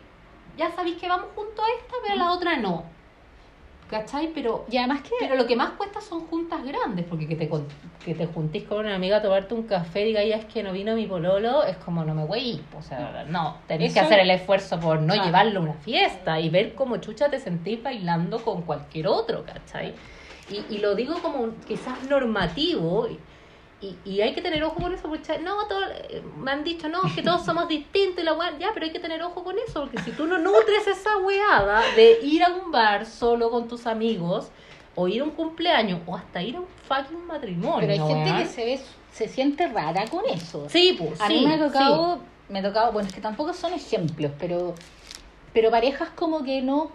[0.57, 2.85] Ya sabéis que vamos junto a esta, pero a la otra no.
[3.89, 4.31] ¿Cachai?
[4.35, 5.11] Pero, Y además que...
[5.21, 7.51] pero lo que más cuesta son juntas grandes, porque que te,
[8.05, 10.63] que te juntís con una amiga a tomarte un café y digas, "Ya es que
[10.63, 12.61] no vino mi pololo, es como no me voy.
[12.75, 15.25] O sea, no, tenés que hacer el esfuerzo por no Claro.
[15.27, 19.95] llevarlo a una fiesta y ver cómo chucha te sentís bailando con cualquier otro, ¿cachai?
[20.49, 23.09] Y, y lo digo como quizás normativo.
[23.81, 25.85] Y, y, hay que tener ojo con eso, porque no, todo-
[26.39, 28.99] me han dicho, no, que todos somos distintos y la weá, ya, pero hay que
[29.01, 32.71] tener ojo con eso, porque si tú no nutres esa weada de ir a un
[32.71, 34.49] bar solo con tus amigos,
[34.95, 37.81] o ir a un cumpleaños, o hasta ir a un fucking matrimonio.
[37.81, 38.81] Pero hay gente que se ve,
[39.13, 40.67] se siente rara con eso.
[40.71, 41.67] Sí, pues, A sí, mí me ha sí.
[41.67, 44.75] tocado, me ha tocado, bueno, es que tampoco son ejemplos, pero,
[45.53, 46.91] pero parejas como que no,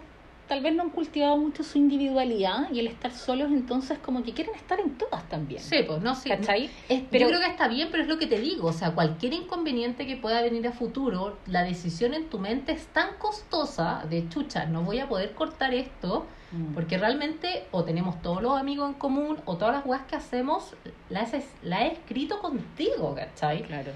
[0.50, 4.32] tal vez no han cultivado mucho su individualidad y el estar solos, entonces como que
[4.32, 5.62] quieren estar en todas también.
[5.62, 6.28] Sí, pues, no, sí.
[6.28, 6.68] ¿Cachai?
[6.88, 8.66] Es- Pero- yo creo que está bien, pero es lo que te digo.
[8.68, 12.88] O sea, cualquier inconveniente que pueda venir a futuro, la decisión en tu mente es
[12.88, 16.74] tan costosa de chucha, no voy a poder cortar esto, Mm.
[16.74, 20.74] porque realmente o tenemos todos los amigos en común o todas las weas que hacemos
[21.08, 21.32] las
[21.62, 23.62] la he escrito contigo, ¿cachai?
[23.62, 23.92] Claro.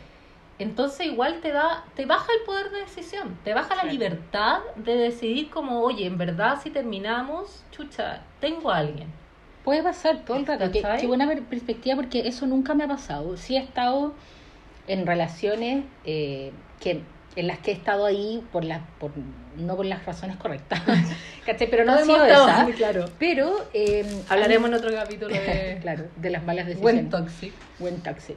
[0.58, 4.94] Entonces igual te da, te baja el poder de decisión, te baja la libertad de
[4.96, 9.08] decidir como, oye, en verdad si terminamos, chucha, tengo a alguien.
[9.64, 10.70] Puede pasar todo el rato.
[10.70, 11.00] Qué, ¿Cachai?
[11.00, 13.36] qué buena per- perspectiva porque eso nunca me ha pasado.
[13.36, 14.12] Sí he estado
[14.86, 17.00] en relaciones eh, que
[17.36, 19.10] en las que he estado ahí por las por
[19.56, 20.80] no por las razones correctas
[21.46, 21.68] ¿cachai?
[21.68, 23.10] pero no, No ha sido hemos estado esa muy claro.
[23.18, 27.52] pero eh, Hablaremos en otro capítulo de claro de las malas decisiones Buen Toxic.
[27.80, 28.36] buen toxic.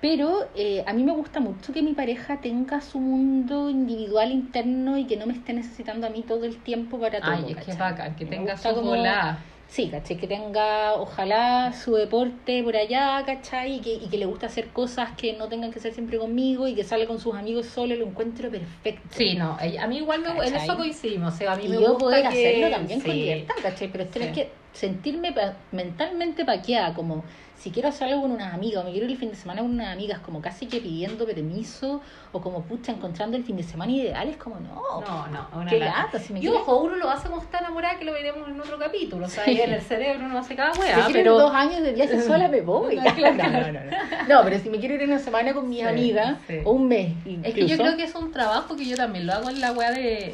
[0.00, 4.96] Pero eh, a mí me gusta mucho que mi pareja tenga su mundo individual interno
[4.96, 7.32] y que no me esté necesitando a mí todo el tiempo para todo.
[7.32, 7.72] Ay, es que ¿cachai?
[7.72, 9.38] es bacán, que Me tenga su como- volada.
[9.66, 10.16] Sí, ¿cachai?
[10.16, 13.74] Que tenga, ojalá, su deporte por allá, ¿cachai?
[13.74, 16.66] Y que, y que le gusta hacer cosas que no tengan que ser siempre conmigo
[16.68, 19.02] y que salga con sus amigos solo, lo encuentro perfecto.
[19.10, 21.34] Sí, no, ella- a mí igual me, en eso coincidimos.
[21.34, 23.88] O sea, a mí y me yo gusta poder que- hacerlo también con libertad, ¿cachai?
[23.92, 24.32] Pero Sí.
[24.32, 27.24] que sentirme pa- mentalmente paqueada, como
[27.58, 29.62] si quiero hacer algo con unas amigas, o me quiero ir el fin de semana
[29.62, 32.00] con unas amigas, como casi que pidiendo permiso,
[32.32, 35.68] o como pucha, encontrando el fin de semana ideal, es como no, No, no, una
[35.68, 36.02] qué lata.
[36.04, 38.48] lata, si me Y quiero, ojo, uno lo hace como está enamorada que lo veremos
[38.48, 39.26] en otro capítulo.
[39.26, 39.60] O sea, Sí.
[39.60, 41.32] en el cerebro uno hace cada si me quiero pero...
[41.34, 42.94] ir dos años de viaje sola, me voy.
[42.96, 44.28] No, no, claro, no, no, no.
[44.28, 46.58] No, pero si me quiero ir una semana con mis Sí, amigas, sí.
[46.64, 49.32] o un mes, Es que yo creo que es un trabajo que yo también lo
[49.32, 50.32] hago en la wea de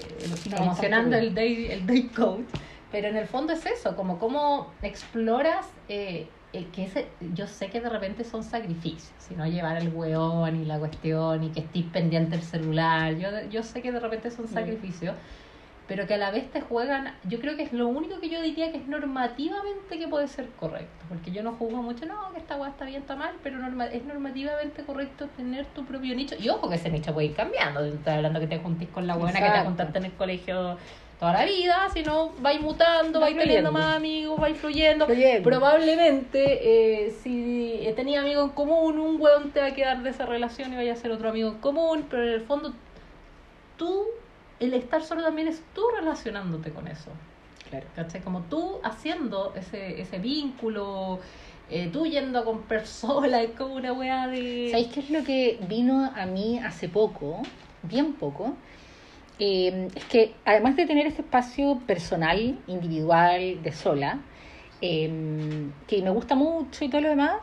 [0.51, 2.45] promocionando el day, el day coach,
[2.93, 7.71] pero en el fondo es eso, como cómo exploras eh, eh, que ese, yo sé
[7.71, 11.61] que de repente son sacrificios, si no llevar el weón y la cuestión y que
[11.61, 14.49] estés pendiente del celular, yo, yo sé que de repente son Mm.
[14.49, 15.17] sacrificios,
[15.87, 18.40] pero que a la vez te juegan, yo creo que es lo único que yo
[18.43, 22.40] diría que es normativamente que puede ser correcto, porque yo no juzgo mucho, no, que
[22.40, 26.37] esta weá está bien, está mal, pero norma- es normativamente correcto tener tu propio nicho,
[26.38, 29.17] y ojo que ese nicho puede ir cambiando, estoy hablando que te juntís con la
[29.17, 30.79] buena que te juntaste en el colegio
[31.18, 35.48] toda la vida, sino vais mutando, Va vais teniendo más amigos, vais fluyendo, Fluyendo.
[35.48, 40.27] probablemente eh, si tenía amigos en común, un weón te va a quedar de esa
[40.27, 42.74] relación y vaya a ser otro amigo en común, pero en el fondo
[43.77, 44.05] tú,
[44.61, 47.11] el estar solo también es tú relacionándote con eso.
[47.70, 47.87] Claro.
[47.96, 48.20] ¿Cachai?
[48.20, 51.18] Como tú haciendo ese, ese vínculo,
[51.70, 54.68] eh, tú yendo con personas, es como una weá de...
[54.70, 57.42] ¿Sabéis qué es lo que vino a mí hace poco?
[57.83, 58.55] Bien poco.
[59.38, 64.20] Eh, es que además de tener este espacio personal, individual, de sola,
[64.81, 67.40] eh, que me gusta mucho y todo lo demás,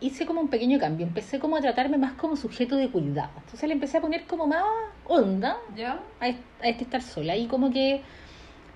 [0.00, 1.06] hice como un pequeño cambio.
[1.06, 3.30] Empecé como a tratarme más como sujeto de cuidado.
[3.36, 4.64] Entonces le empecé a poner como más
[5.06, 6.00] onda ¿Ya?
[6.20, 7.36] a a este estar sola.
[7.36, 8.02] Y como que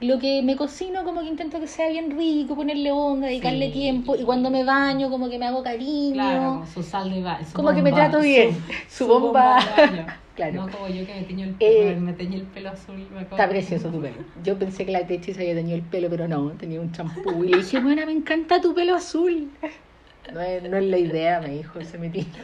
[0.00, 3.72] lo que me cocino, como que intento que sea bien rico, ponerle onda, dedicarle Sí.
[3.72, 4.14] tiempo.
[4.16, 6.14] Y cuando me baño, como que me hago cariño.
[6.14, 8.50] Claro, como su sal de ba- su Como que me trato bien.
[8.52, 9.58] Su, Su bomba.
[9.64, 10.06] de baño.
[10.36, 10.66] Claro.
[10.66, 13.08] No como yo que me teño el Eh, pelo, me teñí el pelo azul.
[13.10, 14.16] me Está precioso tu pelo.
[14.44, 17.42] Yo pensé que la Techi se había teñido el pelo, pero no, tenía un champú.
[17.42, 19.48] Y le dije, bueno, me encanta tu pelo azul.
[20.32, 22.24] No es, no es la idea, me dijo, se metió.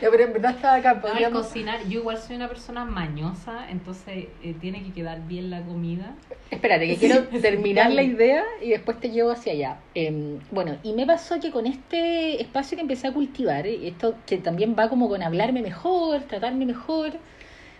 [0.00, 0.94] No, pero en verdad estaba acá.
[0.94, 5.26] No, el podríamos- cocinar, yo igual soy una persona mañosa, entonces eh, tiene que quedar
[5.26, 6.14] bien la comida.
[6.50, 9.76] Espérate, que Sí, quiero terminar la idea y después te llevo hacia allá.
[9.94, 14.38] Eh, bueno, y me pasó que con este espacio que empecé a cultivar, esto que
[14.38, 17.12] también va como con hablarme mejor, tratarme mejor,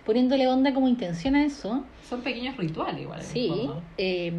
[0.09, 3.21] poniéndole onda como intención a eso, Son pequeños rituales igual.
[3.21, 4.33] Sí, eh,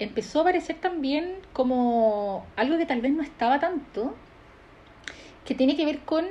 [0.00, 4.16] empezó a aparecer también como algo que tal vez no estaba tanto,
[5.44, 6.24] que tiene que ver con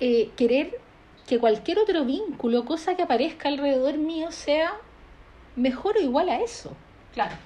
[0.00, 0.80] eh, querer
[1.26, 4.72] que cualquier otro vínculo, cosa que aparezca alrededor mío, sea
[5.54, 6.74] mejor o igual a eso.
[7.12, 7.36] Claro.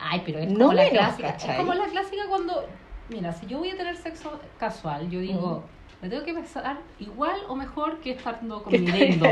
[0.00, 1.36] Ay, pero es No como la clásica.
[1.36, 2.66] Es como la clásica cuando,
[3.10, 5.62] mira, si yo voy a tener sexo casual, yo digo,
[6.02, 9.24] me tengo que besar igual o mejor que estando con mi lindo.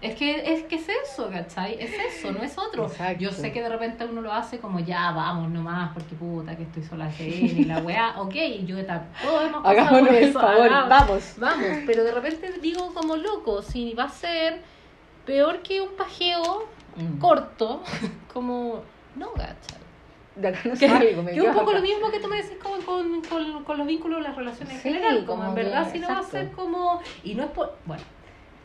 [0.00, 1.76] Es que, es que es eso, ¿cachai?
[1.78, 2.86] Es eso, no es otro.
[2.86, 3.20] Exacto.
[3.22, 6.62] Yo sé que de repente uno lo hace como ya, vamos nomás, porque puta, que
[6.62, 10.24] estoy sola de y la weá, ok, yo ta- todos hemos pasado Hagámonos por el
[10.24, 11.34] eso, favor, hagamos- vamos.
[11.36, 14.62] Vamos, pero de repente digo como loco, si va a ser
[15.26, 16.66] peor que un pajeo
[16.96, 17.18] Mm.
[17.20, 17.82] corto,
[18.32, 18.82] como
[19.14, 19.77] no, ¿cachai?
[20.38, 21.78] De acá no Que, salgo, me que un poco acá.
[21.78, 24.80] lo mismo que tú me decís como con, con, con los vínculos, las relaciones en
[24.80, 27.44] Sí, general, como, como en verdad que- si no va a ser como, y no
[27.44, 28.02] es por, bueno,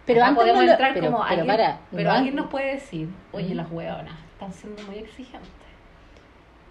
[0.05, 2.35] Pero acá antes podemos no lo- entrar pero- como pero alguien, para, pero no alguien
[2.35, 5.49] nos puede decir, oye las hueonas están siendo muy exigentes.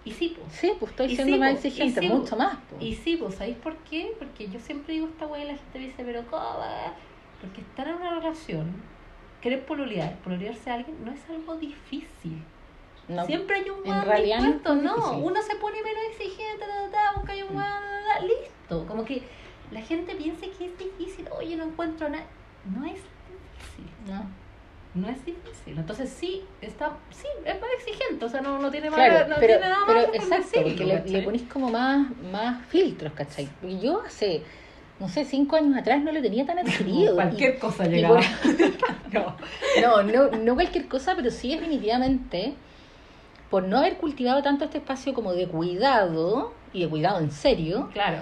[0.05, 0.53] Y sí, pues.
[0.53, 2.55] Sí, pues estoy Y siendo sí, más exigente, sí, mucho más.
[2.69, 2.75] po.
[2.79, 4.13] Y sí, pues ¿sabéis por qué?
[4.19, 6.43] Porque yo siempre digo esta hueá y la gente me dice, pero ¿cómo?
[7.41, 8.73] Porque estar en una relación,
[9.41, 12.43] querer pololear, pololearse a alguien no es algo difícil.
[13.13, 13.25] No.
[13.25, 14.95] Siempre hay un weón no dispuesto, no.
[14.95, 15.23] difícil.
[15.23, 18.85] Uno se pone menos exigente, ta, ta, ta, busca un weón, listo.
[18.87, 19.23] Como que
[19.71, 22.25] la gente piensa que es difícil, oye, no encuentro nada.
[22.65, 24.25] No es difícil, No.
[24.95, 25.77] no es difícil.
[25.77, 29.35] Entonces sí, está, sí, es más exigente, o sea, no, no tiene Claro, mala- no
[29.39, 33.11] pero, tiene nada pero por exacto, decirlo, porque le, le ponís como más, más filtros,
[33.13, 33.47] ¿cachai?
[33.59, 34.43] Porque yo hace,
[34.99, 37.15] no sé, cinco años atrás no lo tenía tan adquirido.
[37.15, 38.19] Cualquier y- cosa llegaba.
[38.21, 39.35] por- no,
[39.81, 42.53] no, no, no cualquier cosa, pero sí definitivamente,
[43.53, 47.87] por no haber cultivado tanto este espacio como de cuidado, y de cuidado en serio,
[47.93, 48.17] Claro.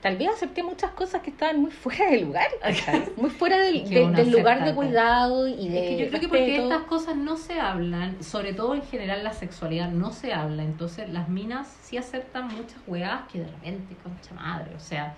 [0.00, 2.46] tal vez acepté muchas cosas que estaban muy fuera de lugar,
[3.16, 4.76] muy fuera del, de- del lugar de todo.
[4.76, 8.52] cuidado y de Es que yo creo que porque estas cosas no se hablan, sobre
[8.54, 13.22] todo en general la sexualidad no se habla, entonces las minas sí aceptan muchas weas
[13.32, 15.16] que de repente, concha madre, o sea,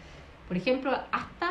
[0.48, 1.50] por ejemplo, hasta,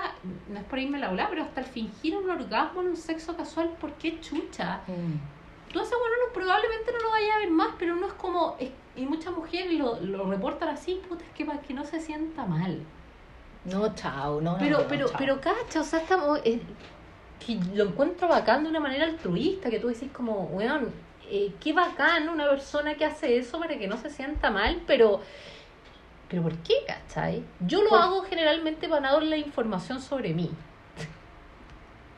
[0.52, 2.98] no es por irme a la bola, pero hasta el fingir un orgasmo en un
[2.98, 4.80] sexo casual, ¿por qué chucha?
[4.88, 5.37] Mm.
[5.72, 8.56] Tú ese bueno no, probablemente no lo vayas a ver más, pero no es como,
[8.60, 12.00] es- y muchas mujeres lo, lo reportan así, puta, es que para que no se
[12.00, 12.82] sienta mal.
[13.66, 15.16] No, chao, no, no, Pero, no, pero, chao.
[15.18, 16.40] pero cacha, o sea, estamos.
[16.46, 16.62] eh,
[17.46, 20.92] que lo encuentro bacán de una manera altruista, que tú decís como, weón,
[21.30, 25.22] eh, qué bacán una persona que hace eso para que no se sienta mal, pero.
[26.30, 27.44] Pero ¿por qué, cachai?
[27.60, 30.50] Yo lo Por- hago generalmente para dar la información sobre mí.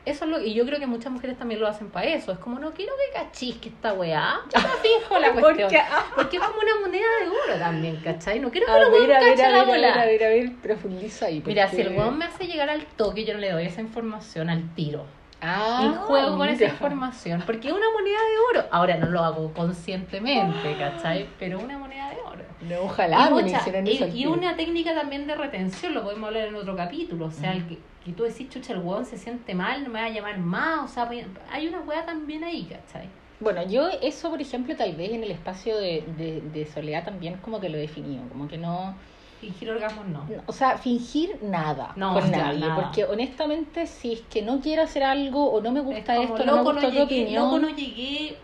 [0.06, 2.32] Eso es lo y yo creo que muchas mujeres también lo hacen para eso.
[2.32, 4.40] Es como, no quiero que cachisque esta weá.
[4.54, 5.68] Yo la fijo la cuestión.
[5.68, 8.40] Porque, ah, Porque es como una moneda de oro también, ¿cachai?
[8.40, 10.02] No quiero que a lo ver, a ver, a la ver, a ver, bola.
[10.02, 11.42] a ver, profundiza ahí.
[11.44, 14.48] Mira, si el weón me hace llegar al toque, yo no le doy esa información
[14.48, 15.04] al tiro.
[15.42, 17.42] Ah, y juego con esa información.
[17.46, 18.68] Porque es una moneda de oro.
[18.70, 21.28] Ahora no lo hago conscientemente, ¿cachai?
[21.38, 22.44] Pero una moneda de oro.
[22.68, 23.62] No, ojalá y, me mucha-
[24.08, 27.26] y- y una técnica también de retención, lo podemos hablar en otro capítulo.
[27.26, 27.56] O sea, Mm.
[27.56, 30.10] el que, que tú decís, chucha, el weón se siente mal, no me va a
[30.10, 30.80] llamar más.
[30.84, 31.08] O sea,
[31.50, 33.08] hay una weá también ahí, ¿cachai?
[33.40, 37.36] Bueno, yo eso, por ejemplo, tal vez en el espacio de, de, de soledad también
[37.38, 38.94] como que lo he definido, como que no,
[39.40, 40.18] Fingir orgasmos no.
[40.24, 42.74] no- o sea, fingir nada No, con nadie, nada.
[42.82, 46.44] porque honestamente si es que no quiero hacer algo o no me gusta esto, no
[46.44, 48.36] me loco, gusta tu llegué, opinión, loco, no llegué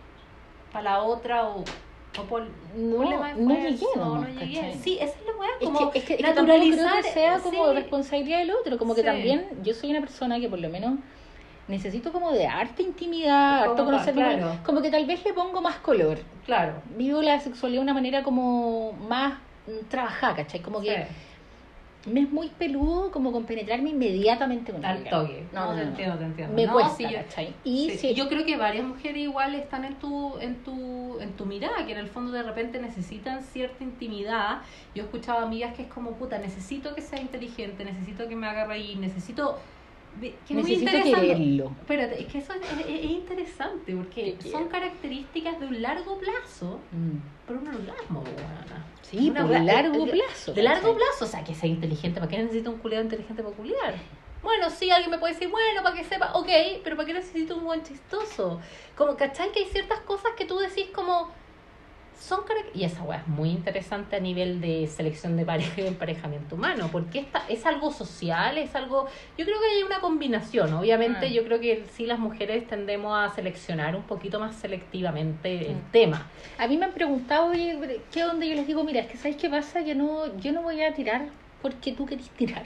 [0.73, 3.05] para la otra o, o por, no,
[3.37, 4.55] no llegué no, llegué.
[4.61, 4.75] ¿cachai?
[4.79, 7.39] Sí, esa es la weá, Es como que, es que, es que naturalizar, que sea
[7.41, 7.75] como sí.
[7.75, 9.07] responsabilidad del otro, como que Sí.
[9.07, 10.95] también yo soy una persona que por lo menos
[11.69, 14.59] necesito como de harta intimidad, harto conocerme, claro.
[14.65, 16.75] como que tal vez le pongo más color, Claro.
[16.97, 19.35] vivo la sexualidad de una manera como más
[19.89, 20.61] trabajada, ¿cachai?
[20.61, 21.07] Como que
[22.05, 22.11] Sí.
[22.11, 25.45] me es muy peludo como con penetrarme inmediatamente con Al toque.
[25.53, 26.55] No, No, no, te entiendo, te entiendo.
[26.55, 27.55] Me cuesta, sí, ¿cachai?
[27.65, 31.33] Y Sí, si- Yo creo que varias mujeres igual están en tu, en tu, en
[31.33, 34.59] tu mirada, que en el fondo de repente necesitan cierta intimidad.
[34.95, 38.47] Yo he escuchado amigas que es como puta, necesito que sea inteligente, necesito que me
[38.47, 39.59] haga reír, necesito
[40.21, 41.27] que es muy necesito interesante.
[41.27, 41.73] quererlo.
[41.81, 46.19] Espérate, es que eso es, es- es interesante porque Que son características de un largo
[46.19, 47.47] plazo Mm.
[47.47, 48.87] por un orgasmo, buena.
[49.03, 50.53] Sí, por wea- largo de- plazo.
[50.53, 50.97] De largo ¿cachai?
[50.97, 52.19] plazo, o sea, que sea inteligente.
[52.21, 53.95] ¿Para qué necesito un culiado inteligente para culiar?
[54.43, 56.49] Bueno, sí, alguien me puede decir, bueno, para que sepa, ok,
[56.85, 58.61] pero ¿para qué necesito un buen chistoso?
[58.97, 59.51] Como, ¿cachai?
[59.53, 61.31] Que hay ciertas cosas que tú decís como...
[62.19, 62.41] Son
[62.75, 66.89] y esa weá es muy interesante a nivel de selección de pareja y emparejamiento humano,
[66.93, 69.07] porque esta es algo social, es algo,
[69.39, 71.29] yo creo que hay una combinación, obviamente Ah.
[71.29, 75.91] yo creo que sí las mujeres tendemos a seleccionar un poquito más selectivamente el Mm.
[75.93, 76.27] tema,
[76.59, 78.45] A mí me han preguntado, oye, ¿qué onda?
[78.47, 79.85] Yo les digo, mira, es que ¿sabes qué pasa?
[79.85, 81.29] Que no, yo no voy a tirar
[81.63, 82.65] porque tú querés tirar.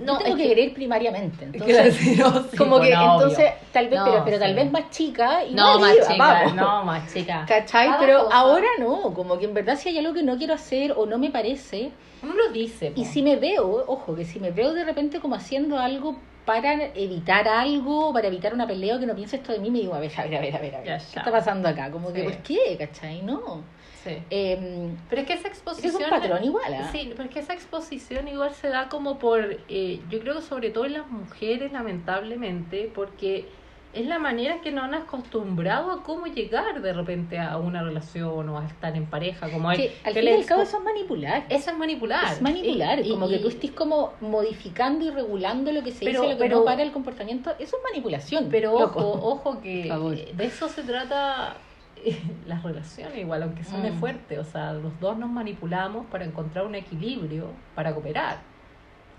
[0.00, 1.44] No, tengo es que que- querer primariamente.
[1.44, 3.12] Entonces, no, sí, como que obvio.
[3.14, 4.42] entonces, tal vez, No, pero, pero sí.
[4.42, 6.54] tal vez más chica y No, más chica, vamos.
[6.54, 7.44] no, más chica.
[7.46, 7.90] ¿Cachai?
[7.98, 8.36] Pero cosa.
[8.36, 11.18] ahora no, como que en verdad si hay algo que no quiero hacer o no
[11.18, 11.90] me parece,
[12.22, 12.90] Uno lo dice.
[12.90, 13.00] po.
[13.00, 16.72] y si me veo, ojo, que si me veo de repente como haciendo algo para
[16.94, 19.94] evitar algo, para evitar una pelea o que no piense esto de mí, me digo,
[19.94, 21.90] a ver, a ver, a ver, a ver, a ver, ¿qué está pasando acá?
[21.90, 22.24] Como que.
[22.24, 22.76] ¿por qué?
[22.78, 23.22] ¿Cachai?
[23.22, 23.62] No.
[24.04, 24.16] Sí.
[24.30, 26.02] Eh, Pero es que esa es exposición.
[26.02, 26.88] un patrón igual, ¿ah?
[26.92, 29.58] Sí, pero es que esa exposición igual se da como por.
[29.68, 33.46] eh, yo creo que sobre todo en las mujeres, lamentablemente, porque
[33.92, 38.48] es la manera que nos han acostumbrado a cómo llegar de repente a una relación
[38.48, 39.50] o a estar en pareja.
[39.50, 41.44] Como Que al que fin y al cabo eso es manipular.
[41.48, 42.32] Eso es manipular.
[42.32, 46.04] Es manipular, Y- como y- que tú estés como modificando y regulando lo que se
[46.04, 48.46] Pero- dice, lo que pero- no para el comportamiento, eso es manipulación.
[48.48, 49.00] Pero loco.
[49.00, 49.92] ojo, ojo que
[50.36, 51.56] de eso se trata
[52.46, 53.94] las relaciones, igual, aunque suene Mm.
[53.98, 54.38] fuerte.
[54.38, 58.38] O sea, los dos nos manipulamos para encontrar un equilibrio, para cooperar.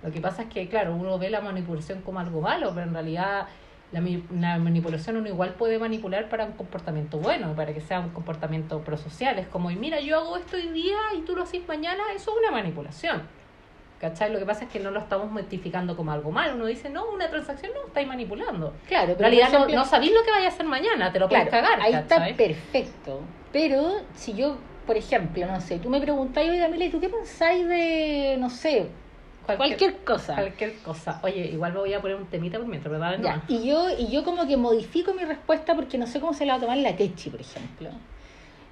[0.04, 2.94] Lo que pasa es que, claro, uno ve la manipulación como algo malo, pero en
[2.94, 3.48] realidad
[3.92, 8.00] la, mi- la manipulación uno igual puede manipular para un comportamiento bueno, para que sea
[8.00, 9.38] un comportamiento prosocial.
[9.38, 12.32] Es como, y mira, yo hago esto hoy día y tú lo haces mañana, eso
[12.32, 13.22] es una manipulación.
[14.02, 14.34] ¿Cachai?
[14.34, 16.56] Lo que pasa es que no lo estamos modificando como algo malo.
[16.56, 18.74] Uno dice, no, una transacción no, estáis manipulando.
[18.88, 21.20] Claro, En pero realidad por no, no sabéis lo que vaya a hacer mañana, te
[21.20, 21.80] lo puedes cagar.
[21.80, 23.22] ahí está perfecto.
[23.54, 27.10] Pero si yo, por ejemplo, no sé, tú me preguntáis, oye, Camila, ¿y tú qué
[27.10, 28.88] pensáis de, no sé,
[29.46, 30.34] cualquier, cosa?
[30.34, 31.20] Cualquier cosa.
[31.22, 34.10] Oye, igual me voy a poner un temita por mientras va Ya, y yo, y
[34.10, 36.78] yo como que modifico mi respuesta porque no sé cómo se la va a tomar
[36.78, 37.90] la Techi, por ejemplo.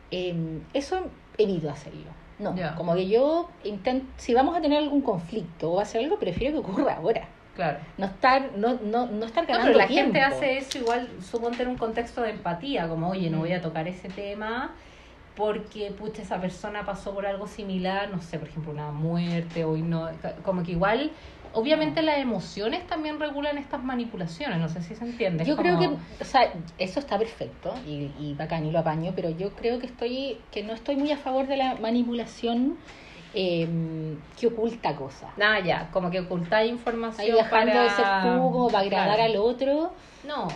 [0.09, 0.33] Eh,
[0.73, 1.05] eso
[1.37, 2.18] evito hacerlo.
[2.39, 6.53] No, como que yo intento, si vamos a tener algún conflicto o hacer algo, prefiero
[6.63, 7.27] que ocurra ahora.
[7.55, 7.79] Claro.
[7.97, 10.13] No estar, no, no, no estar No, ganando pero la tiempo.
[10.13, 13.61] gente hace eso igual, suponte en un contexto de empatía, como, oye, no voy a
[13.61, 14.71] tocar ese tema
[15.35, 19.77] porque, pucha, esa persona pasó por algo similar, no sé, por ejemplo, una muerte o
[19.77, 20.09] no,
[20.43, 21.11] como que igual
[21.53, 25.45] obviamente las emociones también regulan estas manipulaciones, no sé si se entiende.
[25.45, 29.29] Yo creo que, o sea, eso está perfecto y, y bacán y lo apaño, pero
[29.29, 32.77] yo creo que estoy, que no estoy muy a favor de la manipulación
[33.33, 33.67] eh,
[34.39, 35.29] que oculta cosas.
[35.37, 37.27] Nada, ya, como que ocultáis información.
[37.27, 37.83] Ahí dejando para...
[37.83, 39.23] de ser tú como para agradar Claro.
[39.31, 39.93] al otro.
[40.27, 40.47] No,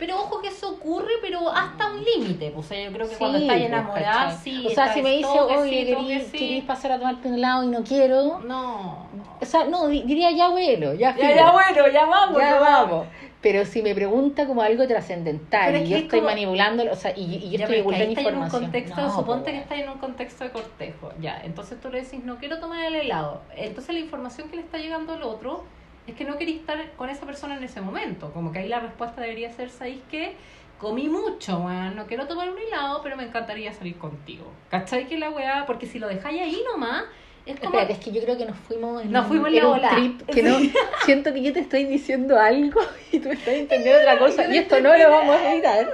[0.00, 2.50] pero ojo que eso ocurre, pero hasta un límite.
[2.50, 4.66] Pues, o sea, yo creo que cuando estás pues, enamorada, sí.
[4.66, 7.84] O sea, si me dice, oye, sí, querís, pasar a tomarte un helado y no
[7.84, 8.40] quiero.
[8.40, 9.06] No.
[9.40, 12.38] O sea, no, di- diría ya bueno, ya Ya, filo, ya, bueno, ya vamos.
[12.38, 13.06] ya ya vamos.
[13.42, 17.12] Pero si me pregunta como algo trascendental y yo es estoy como- manipulándolo, o sea,
[17.16, 18.62] y, y yo Ya, estoy ocultando estáis en un información.
[18.64, 22.02] contexto, No, suponte po, que estáis en un contexto de cortejo, ya, entonces tú le
[22.02, 25.64] decís, no quiero tomar el helado, entonces la información que le está llegando al otro
[26.06, 28.80] es que no queréis estar con esa persona en ese momento, como que ahí la
[28.80, 30.34] respuesta debería ser, ¿sabéis qué?
[30.78, 34.50] Comí mucho, weón, no quiero tomar un helado, pero me encantaría salir contigo.
[34.70, 35.66] ¿Cachai que la weá?
[35.66, 37.04] Porque si lo dejáis ahí nomás,
[37.46, 37.70] es como...
[37.70, 40.22] Espérate, es que yo creo que nos fuimos en, Nos fuimos en la un trip
[40.34, 40.58] que no
[41.04, 42.80] siento que yo te estoy diciendo algo
[43.12, 45.90] y tú estás entendiendo otra cosa y esto no lo vamos a editar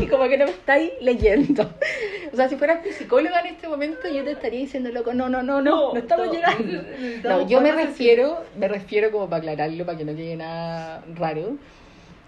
[0.00, 1.70] y como que no me estáis leyendo.
[2.32, 5.42] O sea, si fueras psicóloga en este momento yo te estaría diciendo loco, no, no,
[5.42, 6.82] no, no, no estamos llegando.
[7.24, 11.56] No, yo me refiero, me refiero como para aclararlo, para que no quede nada raro.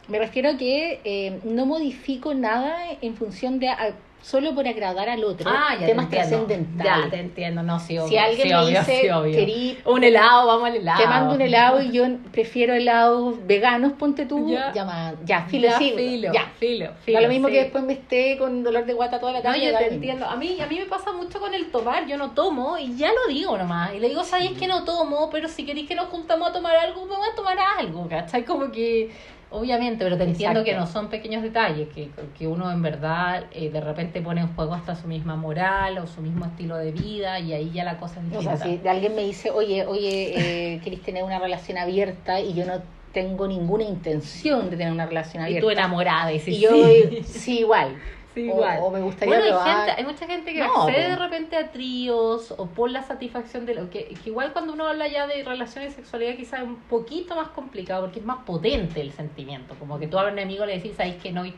[0.09, 5.09] Me refiero a que eh, no modifico nada en función de a- solo por agradar
[5.09, 5.49] al otro.
[5.51, 7.05] Ah, ya temas te trascendentales.
[7.05, 8.09] Ya, te entiendo, no, sí, obvio.
[8.09, 9.33] si alguien sí, me obvio, dice, sí, obvio.
[9.39, 11.01] querí Un helado, vamos al helado.
[11.01, 14.73] te mando un helado y yo prefiero helados veganos, ponte tú, Ya.
[14.75, 16.53] ya, ya filo, Ya, sí, filo, ya.
[16.59, 19.45] filo, filo, lo mismo que después me esté con dolor de guata toda la No,
[19.45, 19.65] tarde.
[19.65, 19.97] yo da te mismo.
[19.97, 20.27] entiendo.
[20.27, 22.07] A mí, a mí me pasa mucho con el tomar.
[22.07, 23.95] Yo no tomo y ya lo digo nomás.
[23.95, 25.31] Y le digo, ¿sabéis que no tomo?
[25.31, 28.07] Pero si queréis que nos juntamos a tomar algo, me voy a tomar algo.
[28.09, 28.45] ¿Cachai?
[28.45, 29.11] Como que,
[29.51, 30.65] obviamente, pero te entiendo Exacto.
[30.65, 31.89] que no son pequeños detalles.
[31.95, 35.99] Que, que uno en verdad eh, de repente pone en juego hasta su misma moral
[35.99, 37.39] o su mismo estilo de vida.
[37.41, 38.57] Y ahí ya la cosa es O distinta.
[38.57, 42.41] sea, si alguien me dice, oye, oye, eh, ¿querés tener una relación abierta?
[42.41, 42.75] Y yo no
[43.13, 45.67] tengo ninguna intención de tener una relación y abierta.
[45.67, 47.23] tú enamorada y Y yo, sí.
[47.25, 47.97] sí, igual.
[48.39, 48.79] Sí, O- igual.
[48.83, 49.77] O, me gustaría Bueno, hay, probar.
[49.87, 53.67] gente, hay mucha gente que No, accede de repente a tríos o por la satisfacción
[53.67, 56.67] de lo que, que igual cuando uno habla ya de relaciones y sexualidad quizás es
[56.67, 60.39] un poquito más complicado porque es más potente el sentimiento, como que tú a un
[60.39, 61.55] amigo le decís sabéis que no y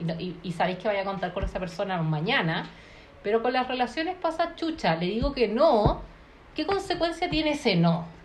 [0.00, 2.64] no- y, y sabéis que vaya a contar con esa persona mañana,
[3.22, 6.00] pero con las relaciones pasa chucha, le digo que no,
[6.54, 8.15] ¿qué consecuencia tiene ese no?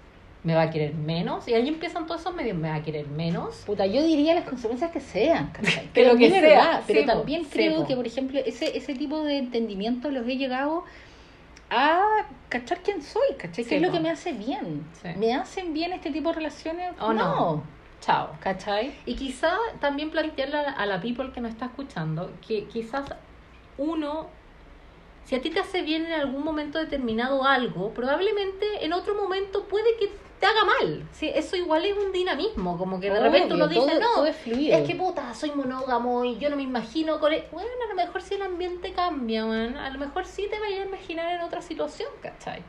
[0.44, 1.48] ¿Me va a querer menos?
[1.48, 3.58] Y ahí empiezan todos esos medios, ¿me va a querer menos?
[3.66, 5.88] Puta, yo diría las consecuencias que sean, ¿cachai?
[5.94, 9.38] Que lo que verdad, sea, Pero también creo que, por ejemplo, ese, ese tipo de
[9.38, 10.84] entendimiento los he llegado
[11.70, 13.66] a cachar quién soy, ¿cachai?
[13.66, 14.84] ¿Qué es lo que me hace bien?
[15.02, 15.10] Sí.
[15.18, 16.94] ¿Me hacen bien este tipo de relaciones?
[17.00, 17.64] ¿O no?
[18.02, 18.36] Chao.
[18.40, 18.96] ¿Cachai?
[19.06, 23.06] Y quizá también plantearle a la, a la people que nos está escuchando que quizás
[23.78, 24.28] uno,
[25.26, 29.68] si a ti te hace bien en algún momento determinado algo, probablemente en otro momento
[29.68, 30.10] puede que
[30.42, 31.04] te haga mal.
[31.14, 34.26] Sí, eso igual es un dinamismo, como que de repente uno dice, todo- no, todo
[34.26, 34.76] es fluido".
[34.78, 37.44] es que puta, soy monógamo y yo no me imagino con él.
[37.52, 40.82] Bueno, a lo mejor si el ambiente cambia, man, a lo mejor sí te vayas
[40.82, 42.64] a imaginar en otra situación, ¿cachai?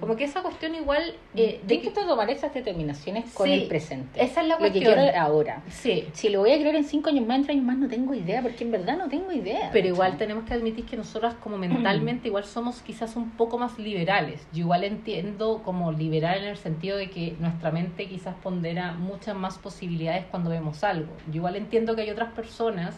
[0.00, 2.00] Como que esa cuestión igual eh, de de que que...
[2.00, 4.22] tomar esas determinaciones con Sí, el presente.
[4.24, 4.94] esa es la Lo que cuestión.
[4.94, 5.62] quiero ahora.
[5.68, 7.88] Sí, Si lo voy a creer en cinco años más, en tres años más, no
[7.88, 9.70] tengo idea, porque en verdad no tengo idea.
[9.72, 13.78] Pero igual tenemos que admitir que nosotras como mentalmente igual somos quizás un poco más
[13.78, 14.46] liberales.
[14.52, 19.34] Yo igual entiendo como liberal en el sentido de que nuestra mente quizás pondera muchas
[19.36, 21.12] más posibilidades cuando vemos algo.
[21.28, 22.94] Yo igual entiendo que hay otras personas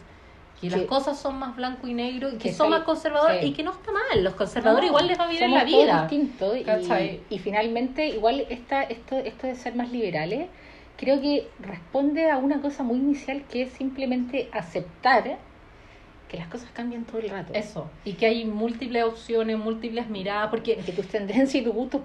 [0.61, 3.49] que las cosas son más blanco y negro y que, que son más conservadores sí.
[3.49, 4.25] y que no está mal.
[4.25, 6.07] Los conservadores No, igual les va bien en somos la vida.
[6.07, 10.49] distintos y, y finalmente igual esta, esto, esto de ser más liberales
[10.97, 15.39] creo que responde a una cosa muy inicial que es simplemente aceptar
[16.29, 17.53] que las cosas cambian todo el rato.
[17.55, 17.89] Eso.
[18.05, 22.01] Y que hay múltiples opciones, múltiples miradas, porque que tus tendencias y tus gustos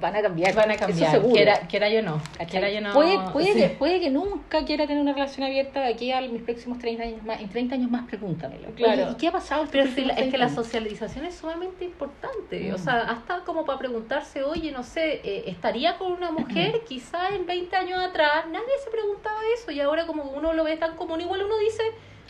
[0.00, 0.54] van a cambiar.
[0.54, 1.10] van a Eso cambiar.
[1.12, 1.32] seguro.
[1.34, 2.20] Quiera, quiera yo no.
[2.50, 2.92] Quiera yo no.
[2.92, 3.58] puede, puede, sí.
[3.60, 7.02] que, puede que nunca quiera tener una relación abierta de aquí a mis próximos 30
[7.04, 7.40] años más.
[7.40, 8.68] En 30 años más, pregúntamelo.
[8.74, 9.02] Claro.
[9.04, 9.64] Oye, ¿Y qué ha pasado?
[9.70, 12.70] Pero si últimos la- es que 30 la socialización es sumamente importante.
[12.70, 12.74] Mm.
[12.74, 16.80] O sea, hasta como para preguntarse, oye, no sé, eh, ¿estaría con una mujer?
[16.88, 20.76] Quizá en 20 años atrás nadie se preguntaba eso y ahora como uno lo ve
[20.76, 21.82] tan común, igual uno dice,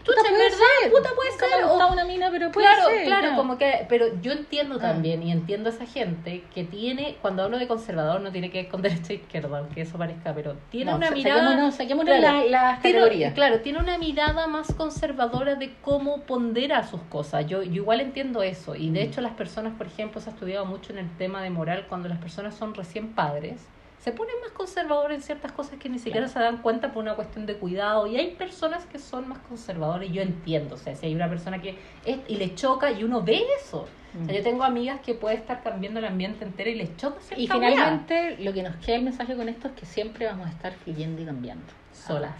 [0.05, 0.91] Puta, en puede verdad, ser.
[0.91, 1.65] puta puede Nunca me ser.
[1.65, 3.37] o- gustado una mina, pero puede Claro, ser, claro, ya.
[3.37, 4.83] como que, pero yo entiendo Ah.
[4.83, 8.63] también y entiendo a esa gente que tiene, cuando hablo de conservador no tiene que
[8.63, 11.43] ver con derecha e izquierda, aunque eso parezca, pero tiene No, una mirada...
[11.43, 12.39] Saquémonos, saquémonos Claro.
[12.39, 13.35] la- las Tiene- categorías.
[13.35, 17.47] claro, tiene una mirada más conservadora de cómo pondera sus cosas.
[17.47, 18.75] Yo, yo igual entiendo eso.
[18.77, 21.51] Y de hecho las personas, por ejemplo, se ha estudiado mucho en el tema de
[21.51, 23.61] moral cuando las personas son recién padres.
[24.01, 27.15] Se ponen más conservadores en ciertas cosas que ni siquiera se dan cuenta por una
[27.17, 28.07] cuestión de cuidado.
[28.07, 30.77] Y hay personas que son más conservadores, yo entiendo.
[30.77, 33.87] O sea, si hay una persona que es, y le choca y uno ve eso.
[34.21, 37.21] O sea, yo tengo amigas que puede estar cambiando el ambiente entero y les choca
[37.21, 40.49] cierta Y finalmente, lo que nos queda el mensaje con esto es que siempre vamos
[40.49, 41.67] a estar fluyendo y cambiando.
[41.93, 42.35] solas.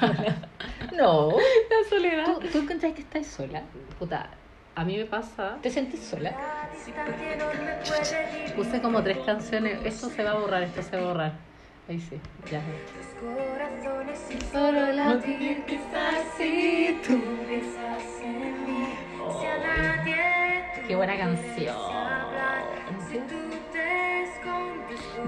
[0.96, 1.30] No.
[1.70, 2.24] La soledad.
[2.24, 3.62] ¿Tú, ¿Tú que estás sola?
[3.98, 4.30] Puta,
[4.74, 5.58] a mí me pasa.
[5.62, 6.34] ¿Te sentís sola?
[8.56, 9.78] Puse como tres canciones.
[9.84, 11.32] Esto se va a borrar, esto se va a borrar.
[11.88, 12.62] Ahí sí, ya.
[14.52, 15.20] Solo la
[20.86, 21.76] Qué buena canción.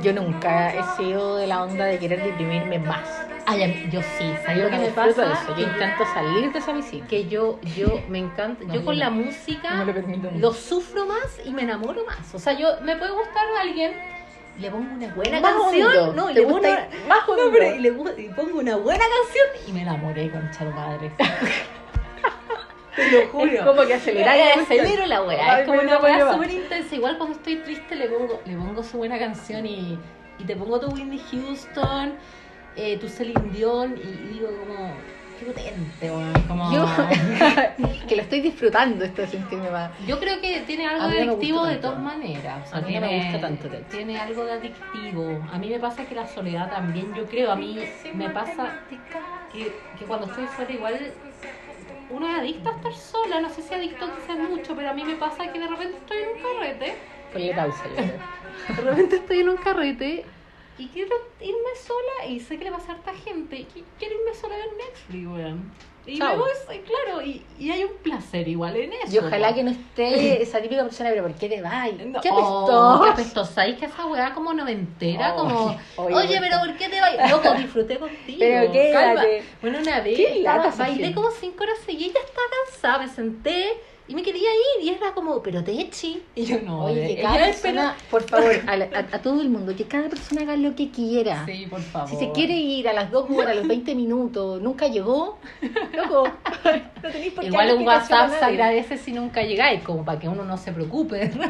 [0.00, 3.21] Yo nunca he sido de la onda de querer deprimirme más.
[3.46, 5.32] Ay, a mí- yo sí, ¿sabes lo que me pasa?
[5.32, 5.56] eso.
[5.56, 7.06] Yo intento salir de esa visita.
[7.08, 9.00] que yo, yo me encanta, No, yo con no.
[9.04, 12.34] la música No lo lo sufro más y me enamoro más.
[12.34, 13.92] O sea, yo me puede gustar a alguien,
[14.60, 16.12] le pongo una buena Más canción, hondo.
[16.14, 17.50] no, y ¿Te le pongo una, más hondo?
[17.52, 21.10] pero y le y pongo una buena canción y me enamoré con tu madre.
[22.94, 24.80] Te lo Es como que acelerar Eh, la cuestión.
[24.84, 25.60] acelero la weá.
[25.60, 26.94] Es como una weá súper intensa.
[26.94, 29.98] Igual cuando estoy triste le pongo, le pongo su buena canción y,
[30.38, 32.12] y te pongo tu Whitney Houston,
[32.76, 34.94] eh, tu Celine Dion y, y digo como,
[35.38, 36.32] qué potente, weón.
[36.48, 36.72] Como...
[36.72, 36.86] Yo,
[38.08, 39.90] que lo estoy disfrutando esto de sentirme más.
[40.06, 42.66] Yo creo que tiene algo de adictivo de todas maneras.
[42.66, 43.78] O sea, A mí no me gusta tanto, de.
[43.90, 45.42] Tiene algo de adictivo.
[45.52, 47.78] A mí me pasa que la soledad también, yo creo, a mí
[48.14, 48.80] me pasa
[49.52, 51.12] que, que cuando estoy sola igual
[52.10, 53.40] uno es adicto a estar sola.
[53.40, 56.18] No sé si adicto quizás mucho, pero a mí me pasa que de repente estoy
[56.18, 56.94] en un carrete.
[57.32, 58.42] Ponle pausa, yo creo.
[58.76, 60.26] De repente estoy en un carrete
[60.78, 63.56] y quiero irme sola y sé que le va a harta gente.
[63.74, 65.72] y quiero irme sola a ver Netflix, weón.
[66.04, 66.36] Y Chao.
[66.36, 69.14] voy, sí, claro, y, y hay un placer igual en eso.
[69.14, 71.92] Y ojalá que no esté esa típica persona, pero ¿por qué te vas?
[72.04, 73.52] No, ¿Qué oh, qué apestosa.
[73.54, 75.34] ¿Sabes que esa weá como noventera?
[75.36, 75.78] Oh, como,
[76.16, 77.30] oye, pero ¿por qué te vas?
[77.30, 78.38] Loco, disfruté contigo.
[78.40, 78.92] Pero quédate.
[78.92, 79.24] Calma.
[79.60, 83.72] Bueno, una vez Qué estaba- bailé como cinco horas seguidas, ya estaba cansada, me senté
[84.08, 84.48] y me quería
[84.78, 84.84] ir.
[84.84, 86.22] Y era como, pero te echi.
[86.34, 89.40] Y yo no, Oye, que cada espera- persona, por favor, a, la- a- a todo
[89.40, 91.46] el mundo, que cada persona haga lo que quiera.
[91.46, 92.08] Sí, por favor.
[92.10, 95.38] Si se quiere ir a las dos horas, a los 20 minutos, nunca llegó,
[95.96, 96.28] loco,
[97.02, 100.28] no tenéis por qué Igual un WhatsApp se agradece si nunca llegáis, como para que
[100.28, 101.30] uno no se preocupe.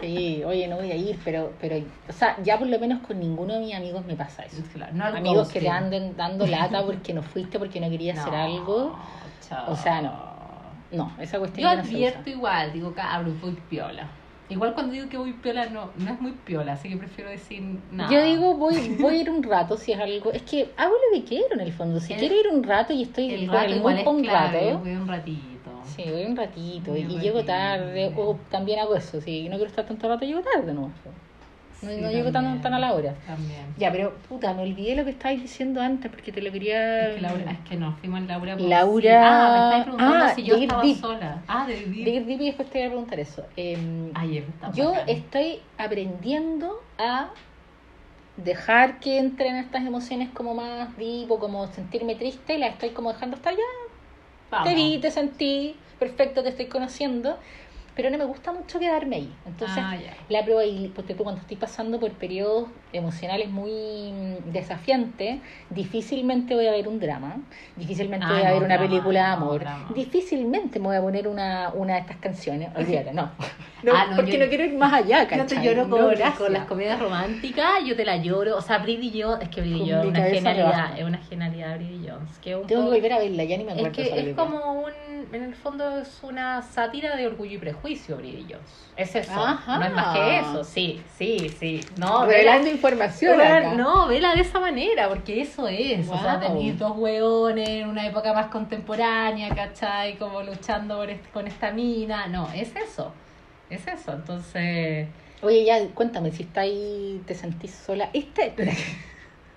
[0.00, 1.76] Sí, oye, no voy a ir, pero, pero,
[2.08, 4.56] o sea, ya por lo menos con ninguno de mis amigos me pasa eso.
[4.72, 8.34] Claro, no Amigos que te anden dando lata porque no fuiste, porque no querías hacer
[8.34, 8.98] algo.
[9.48, 9.70] chao.
[9.72, 10.31] O sea, no.
[10.92, 14.08] No, esa cuestión Yo no advierto igual, digo, cabrón, voy piola.
[14.48, 17.62] Igual cuando digo que voy piola, no, no es muy piola, así que prefiero decir
[17.90, 18.10] nada.
[18.10, 20.30] Yo digo, voy, voy a ir un rato si es algo.
[20.32, 21.98] Es que hago lo que quiero en el fondo.
[22.00, 24.78] Si El- quiero ir un rato y estoy el rato igual es un clave, rato.
[24.80, 25.70] voy un ratito.
[25.84, 28.12] Sí, voy un ratito y, llego tarde.
[28.16, 29.20] O también hago eso.
[29.20, 30.92] Si no quiero estar tanto rato, llego tarde, ¿no?
[31.82, 33.14] No, Sí, no llego tan, tan a la hora.
[33.26, 33.66] También.
[33.76, 37.08] Ya, pero puta, me olvidé lo que estabais diciendo antes porque te lo quería.
[37.08, 38.56] Es que, Laura, es que no, fuimos en Laura.
[38.56, 40.96] por- Laura- Ah, me estáis preguntando Ah, si yo de estaba deep.
[41.00, 41.42] sola.
[41.48, 42.08] Ah, de De vivir.
[42.08, 43.44] ir deep y después te voy a preguntar eso.
[43.56, 45.08] Ay, está yo bacán.
[45.08, 47.30] estoy aprendiendo a
[48.36, 52.90] dejar que entren estas emociones como más deep o como sentirme triste y las estoy
[52.90, 53.60] como dejando estar ya.
[54.50, 54.68] Vamos.
[54.68, 57.38] Te vi, te sentí, perfecto, te estoy conociendo,
[57.94, 59.34] pero no me gusta mucho quedarme ahí.
[59.46, 60.14] Entonces, Ah, ya.
[60.28, 63.70] la probabilidad, porque cuando estoy pasando por periodos emocionales muy
[64.12, 65.40] mm, desafiantes,
[65.70, 67.36] difícilmente voy a ver un drama,
[67.76, 69.64] difícilmente Ah, voy a no, ver una drama, película de amor,
[69.94, 73.30] difícilmente me voy a poner una, una de estas canciones, olvídate, no.
[73.82, 75.64] no, Ah, no, porque yo- no quiero ir más allá, Yo te ¿cachai?
[75.64, 78.56] lloro con, las comedias románticas, yo te la lloro.
[78.56, 82.10] O sea, Bridie Jones, es que Con Jones es una genialidad, es una genialidad Bridie
[82.10, 82.38] Jones.
[82.38, 83.92] Que un Tengo que volver a verla, ya ni me acuerdo.
[83.92, 84.92] que es como un,
[85.32, 88.90] en el fondo es una sátira de orgullo y prejuicio, Bridie Jones.
[88.96, 89.78] Es eso, Ajá.
[89.78, 91.80] no es más que eso, sí, sí, sí.
[91.96, 93.74] No, Revelando vela- información acá.
[93.74, 96.08] no, vela de esa manera, porque eso es.
[96.08, 100.16] O sea, tenéis dos hueones en una época más contemporánea, ¿cachai?
[100.18, 102.26] Como luchando por este- con esta mina.
[102.26, 103.12] No, es eso.
[103.70, 104.12] Es eso.
[104.12, 105.08] Entonces.
[105.40, 108.10] Oye, ya, cuéntame, si está ahí, te sentís sola.
[108.12, 108.42] Esta,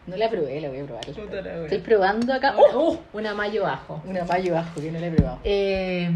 [0.08, 1.06] no la probé, la voy a probar.
[1.06, 1.64] Puta la wea.
[1.64, 2.53] Estoy probando acá.
[2.56, 2.99] Una, ¡Oh!
[3.14, 4.01] una mayo bajo.
[4.06, 5.39] Una mayo bajo que no la he probado.
[5.43, 6.10] Eh,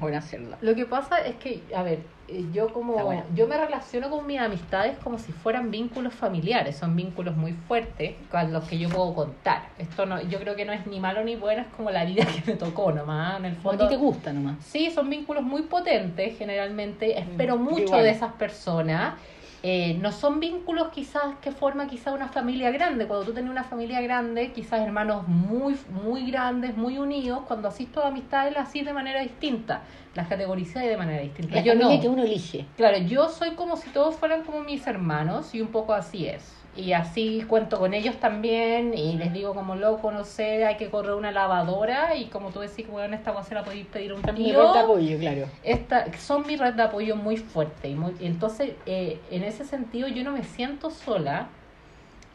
[0.00, 0.58] Voy a hacerla.
[0.60, 4.40] Lo que pasa es que, a ver, eh, yo como yo me relaciono con mis
[4.40, 9.14] amistades como si fueran vínculos familiares, son vínculos muy fuertes con los que yo puedo
[9.14, 9.68] contar.
[9.78, 12.24] Esto no, yo creo que no es ni malo ni bueno, es como la vida
[12.26, 13.84] que me tocó nomás, en el O a fondo.
[13.88, 14.56] ti te gusta nomás.
[14.64, 17.16] Sí, son vínculos muy potentes, generalmente.
[17.16, 18.02] Espero Mm, mucho igual.
[18.02, 19.14] de esas personas.
[19.62, 23.06] Eh, no son vínculos quizás que forma quizás una familia grande.
[23.06, 27.90] Cuando tú tienes una familia grande, quizás hermanos muy, muy grandes, muy unidos, cuando asís
[27.90, 29.82] tus amistades las asís de manera distinta.
[30.14, 31.56] Las categorizas de manera distinta.
[31.56, 32.00] La yo familia no.
[32.00, 32.66] que uno elige.
[32.76, 36.55] Claro, yo soy como si todos fueran como mis hermanos y un poco así es.
[36.76, 40.90] Y así cuento con ellos también y les digo como loco, no sé, hay que
[40.90, 44.34] correr una lavadora y como tú decís, bueno, esta cosa la podéis pedir un Mi
[44.34, 44.60] tío.
[44.62, 45.46] red de apoyo, claro.
[45.62, 47.88] Esta, son mi red de apoyo muy fuerte.
[47.88, 51.46] Y muy, entonces, eh, en ese sentido, yo no me siento sola,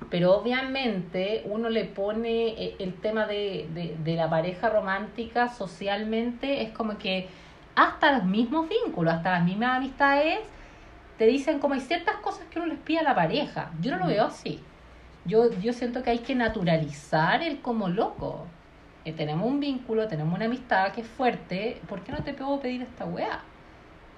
[0.10, 6.64] pero obviamente uno le pone eh, el tema de, de, de la pareja romántica socialmente,
[6.64, 7.30] es como que
[7.76, 10.40] hasta los mismos vínculos, hasta las mismas amistades,
[11.18, 13.72] te dicen como hay ciertas cosas que uno les pide a la pareja.
[13.82, 14.60] Yo no lo veo así.
[15.26, 18.48] Yo, yo siento que hay que naturalizar el como loco.
[19.06, 22.60] Eh, tenemos un vínculo, tenemos una amistad que es fuerte, ¿por qué no te puedo
[22.60, 23.42] pedir esta weá?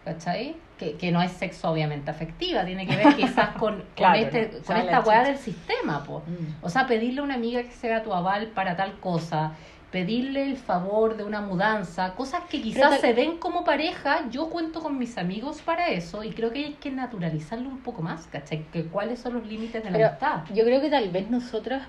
[0.04, 0.58] ¿Cachai?
[0.78, 4.62] Que, que no es sexo obviamente afectiva, tiene que ver quizás con, Claro, con, este,
[4.66, 6.20] con esta weá del sistema, po.
[6.28, 6.66] Mm.
[6.66, 9.54] O sea, pedirle a una amiga que sea tu aval para tal cosa,
[9.94, 14.50] pedirle el favor de una mudanza, cosas que quizás tal- se ven como pareja, yo
[14.50, 18.26] cuento con mis amigos para eso y creo que hay que naturalizarlo un poco más,
[18.28, 18.66] ¿cachai?
[18.74, 20.44] Que cuáles son los límites de la Pero amistad.
[20.56, 21.84] yo creo que tal vez nosotras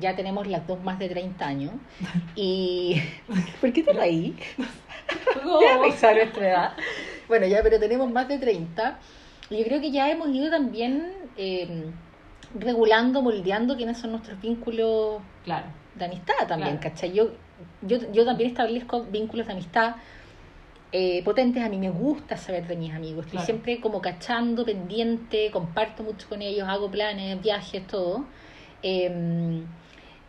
[0.00, 1.70] ya tenemos las dos más de 30 años
[2.34, 3.00] y...
[3.60, 4.34] ¿Por qué te reí?
[5.60, 6.72] Ya nuestra edad.
[7.28, 8.98] Bueno, ya, pero tenemos más de 30.
[9.50, 11.84] Y yo creo que ya hemos ido también eh,
[12.58, 15.66] regulando, moldeando quiénes son nuestros vínculos Claro.
[15.94, 16.90] de amistad también, Claro.
[16.94, 17.12] ¿cachai?
[17.12, 17.28] Yo,
[17.82, 19.96] yo, yo también establezco vínculos de amistad
[20.92, 21.62] eh, potentes.
[21.62, 23.26] A mí me gusta saber de mis amigos.
[23.26, 23.46] Estoy Claro.
[23.46, 28.24] siempre como cachando, pendiente, comparto mucho con ellos, hago planes, viajes, todo.
[28.82, 29.62] Eh,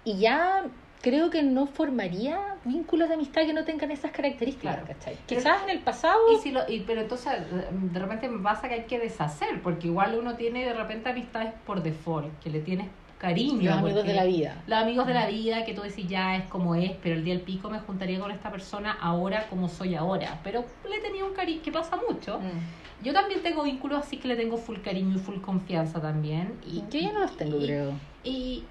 [0.04, 0.64] y ya
[1.02, 4.88] creo que no formaría vínculos de amistad que no tengan esas características, Claro.
[4.88, 5.16] ¿cachai?
[5.28, 6.18] Quizás en el pasado...
[6.34, 7.32] Y si lo, y, pero entonces
[7.72, 11.84] de repente pasa que hay que deshacer, porque igual uno tiene de repente amistades por
[11.84, 12.88] default, que le tienes
[13.30, 13.70] cariño.
[13.72, 14.64] Los amigos de la vida.
[14.68, 17.34] Los amigos de la vida, que tú decís ya es como es, pero el día
[17.34, 20.40] del pico me juntaría con esta persona ahora como soy ahora.
[20.44, 22.40] Pero le tenía un cariño, que pasa mucho.
[22.40, 23.04] Mm.
[23.04, 26.54] Yo también tengo vínculos así que le tengo full cariño y full confianza también.
[26.66, 27.92] Y, Yo ya no los tengo, y- creo.
[28.24, 28.64] y,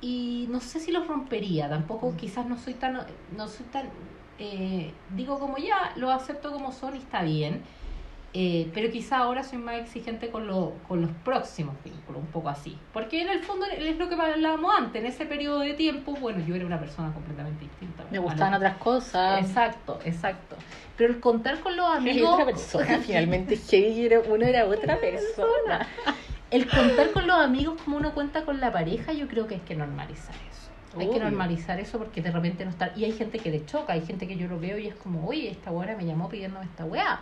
[0.00, 3.00] y no sé si los rompería, tampoco quizás no soy tan,
[3.36, 3.88] no soy tan,
[4.38, 7.62] eh, digo como ya, lo acepto como son y está bien,
[8.34, 12.48] eh, pero quizás ahora soy más exigente con, lo, con los próximos vínculos, un poco
[12.50, 16.14] así, porque en el fondo es lo que hablábamos antes, en ese periodo de tiempo,
[16.20, 18.04] bueno, yo era una persona completamente distinta.
[18.10, 19.40] Me gustaban otras cosas.
[19.40, 20.56] Exacto, exacto.
[20.96, 22.32] Pero el contar con los amigos...
[22.34, 23.58] otra persona, finalmente.
[23.72, 25.86] Era- uno era otra persona.
[26.50, 29.60] El contar con los amigos como uno cuenta con la pareja, yo creo que hay
[29.60, 30.70] que normalizar eso.
[30.98, 32.92] Hay que normalizar eso porque de repente no está.
[32.96, 35.26] Y hay gente que le choca, hay gente que yo lo veo y es como,
[35.28, 37.20] oye, esta weá me llamó pidiéndome esta weá.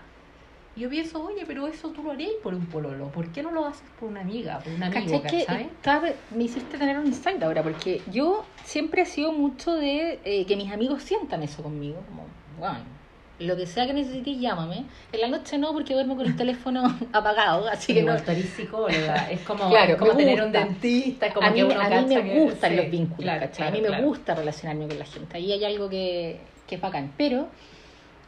[0.76, 3.10] Y yo pienso, oye, pero eso tú lo harías por un pololo.
[3.10, 5.70] ¿Por qué no lo haces por una amiga, por un amigo, ¿Cachai?
[5.82, 10.44] Que me hiciste tener un insight ahora, porque yo siempre he sido mucho de eh,
[10.46, 12.02] que mis amigos sientan eso conmigo.
[12.06, 12.26] Como,
[12.58, 12.84] bueno,
[13.38, 14.84] lo que sea que necesites, llámame.
[15.12, 18.14] En la noche no, porque duermo con el teléfono apagado, así que no.
[18.18, 21.64] Igual psicóloga, es como, Claro, es como tener un dentista, es como a mí, que
[21.64, 23.68] uno a mí me que- gustan sí, los vínculos, claro, ¿cachai?
[23.68, 25.36] a mí me gusta relacionarme con la gente.
[25.38, 27.12] Ahí hay algo que, que es bacán.
[27.16, 27.48] Pero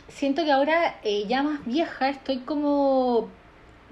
[0.09, 3.29] siento que ahora, eh, ya más vieja, estoy como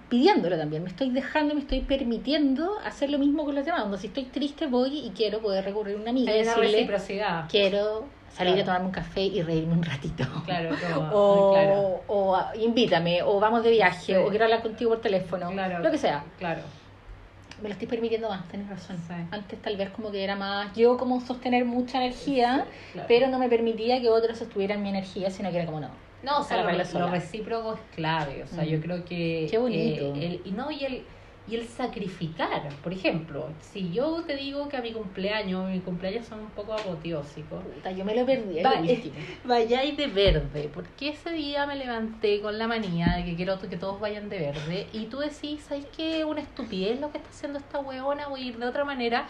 [0.09, 0.83] pidiéndolo también.
[0.85, 3.81] Me estoy dejando, me estoy permitiendo hacer lo mismo con los demás.
[3.83, 6.73] Cuando si estoy triste voy y quiero poder recurrir a una amiga Hay una decirle,
[6.73, 7.45] reciprocidad.
[7.49, 8.63] quiero salir Claro.
[8.63, 10.25] a tomarme un café y reírme un ratito.
[10.45, 12.01] Claro, como- O, claro.
[12.07, 14.15] o invítame, o vamos de viaje, Sí.
[14.15, 16.23] o quiero hablar contigo por teléfono, Claro, lo que sea.
[16.39, 16.61] Claro.
[17.63, 18.99] Me lo estoy permitiendo más, tenés razón.
[19.09, 19.15] Sí.
[19.31, 23.39] Antes tal vez como que era más yo como sostener mucha energía, Sí, pero no
[23.39, 25.89] me permitía que otros sostuvieran mi energía, sino que era como no.
[26.23, 28.43] No, o sea, lo, lo recíproco es clave.
[28.43, 28.67] O sea, Mm.
[28.69, 29.47] yo creo que.
[29.51, 30.15] Qué bonito.
[30.17, 31.03] eh, el, y no, y el,
[31.49, 32.69] y el sacrificar.
[32.83, 36.73] Por ejemplo, si yo te digo que a mi cumpleaños, mi cumpleaños son un poco
[36.73, 38.81] apoteósicos, Puta, yo me lo perdí, Va,
[39.45, 40.71] vayáis de verde.
[40.75, 44.39] Porque ese día me levanté con la manía de que quiero que todos vayan de
[44.39, 44.87] verde.
[44.93, 46.25] Y tú decís, ¿sabes qué?
[46.25, 49.27] Una estupidez lo que está haciendo esta weona, voy a ir de otra manera.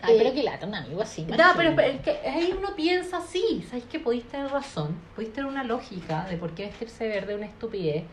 [0.00, 1.22] Ay, Eh, pero que lata, un amigo así.
[1.24, 4.96] No, pero, pero es que ahí uno piensa así, ¿sabes que podéis tener razón?
[5.14, 8.04] Podéis tener una lógica de por qué vestirse verde es una estupidez.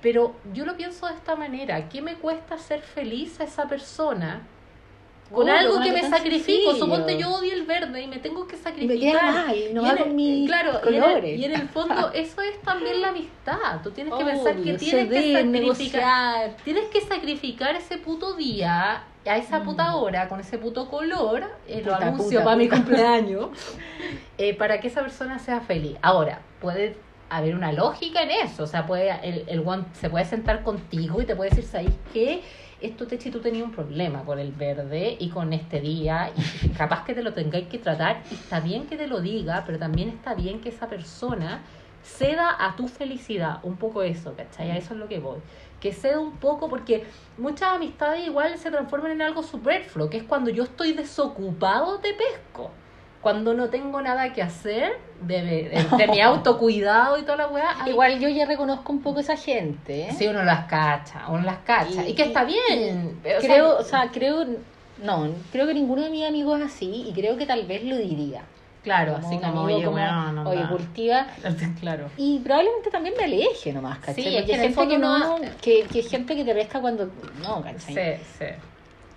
[0.00, 4.42] Pero yo lo pienso de esta manera, ¿qué me cuesta ser feliz a esa persona
[5.32, 6.74] con Obvio, algo que me sacrifico?
[6.74, 9.20] Suponte yo odio el verde y me tengo que Y me sacrificar.
[9.20, 11.38] queda mal, no Y en el- mis claro, y en el- colores.
[11.40, 13.82] Y en, el, fondo eso es también la amistad.
[13.82, 14.90] Tú tienes que pensar que tienes que
[15.32, 16.56] sacrificar negociar.
[16.64, 19.94] tienes que sacrificar ese puto día a esa puta Mm.
[19.96, 22.76] hora con ese puto color eh, lo Puta, anuncio puta, para mi puta.
[22.76, 23.48] cumpleaños
[24.38, 26.96] eh, para que esa persona sea feliz ahora puede
[27.30, 31.20] haber una lógica en eso o sea puede el, el one se puede sentar contigo
[31.20, 32.42] y te puede decir ¿sabes qué?
[32.80, 36.30] esto te si tú tenías un problema con el verde y con este día
[36.62, 39.64] y capaz que te lo tengáis que tratar y está bien que te lo diga
[39.66, 41.62] pero también está bien que esa persona
[42.02, 44.70] ceda a tu felicidad, un poco eso, ¿cachai?
[44.70, 45.38] A eso es lo que voy.
[45.80, 47.04] Que ceda un poco porque
[47.36, 52.14] muchas amistades igual se transforman en algo superfluo, que es cuando yo estoy desocupado te
[52.14, 52.70] pesco.
[53.20, 54.92] Cuando no tengo nada que hacer
[55.22, 57.76] de, de, de mi autocuidado y toda la weá.
[57.86, 60.02] Igual yo ya reconozco un poco esa gente.
[60.08, 60.12] ¿eh?
[60.16, 62.04] Sí, uno las cacha, uno las cacha.
[62.06, 63.20] Y, Y- que está bien.
[63.24, 64.46] o sea, creo, o sea, creo,
[65.02, 67.96] no, creo que ninguno de mis amigos es así y creo que tal vez lo
[67.96, 68.42] diría.
[68.88, 71.26] Claro, Como así como, amigo oye, weón, oye, cultiva.
[71.80, 72.10] Claro.
[72.16, 74.14] Y probablemente también me aleje nomás, ¿cachai?
[74.24, 76.80] Sí, es Porque que en el gente que no, que, que gente que te pesca
[76.80, 77.10] cuando
[77.42, 77.94] no, ¿cachai?
[77.94, 78.44] Sí, sí,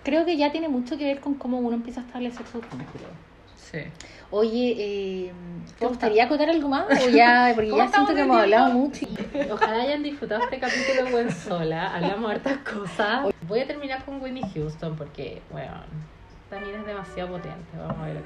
[0.04, 3.10] Creo que ya tiene mucho que ver con cómo uno empieza a establecer sus vínculos.
[3.56, 3.80] sí.
[4.34, 5.32] Oye, eh,
[5.78, 6.86] ¿te ¿Cómo gustaría acotar algo más?
[7.06, 9.06] O ya, porque ¿Cómo ya siento que de hemos hablado mucho.
[9.52, 11.94] Ojalá hayan disfrutado este capítulo buen sola.
[11.94, 13.34] Hablamos hartas cosas.
[13.48, 15.74] Voy a terminar con Whitney Houston porque, bueno,
[16.60, 17.78] mina es demasiado potente.
[17.78, 18.24] Vamos a ver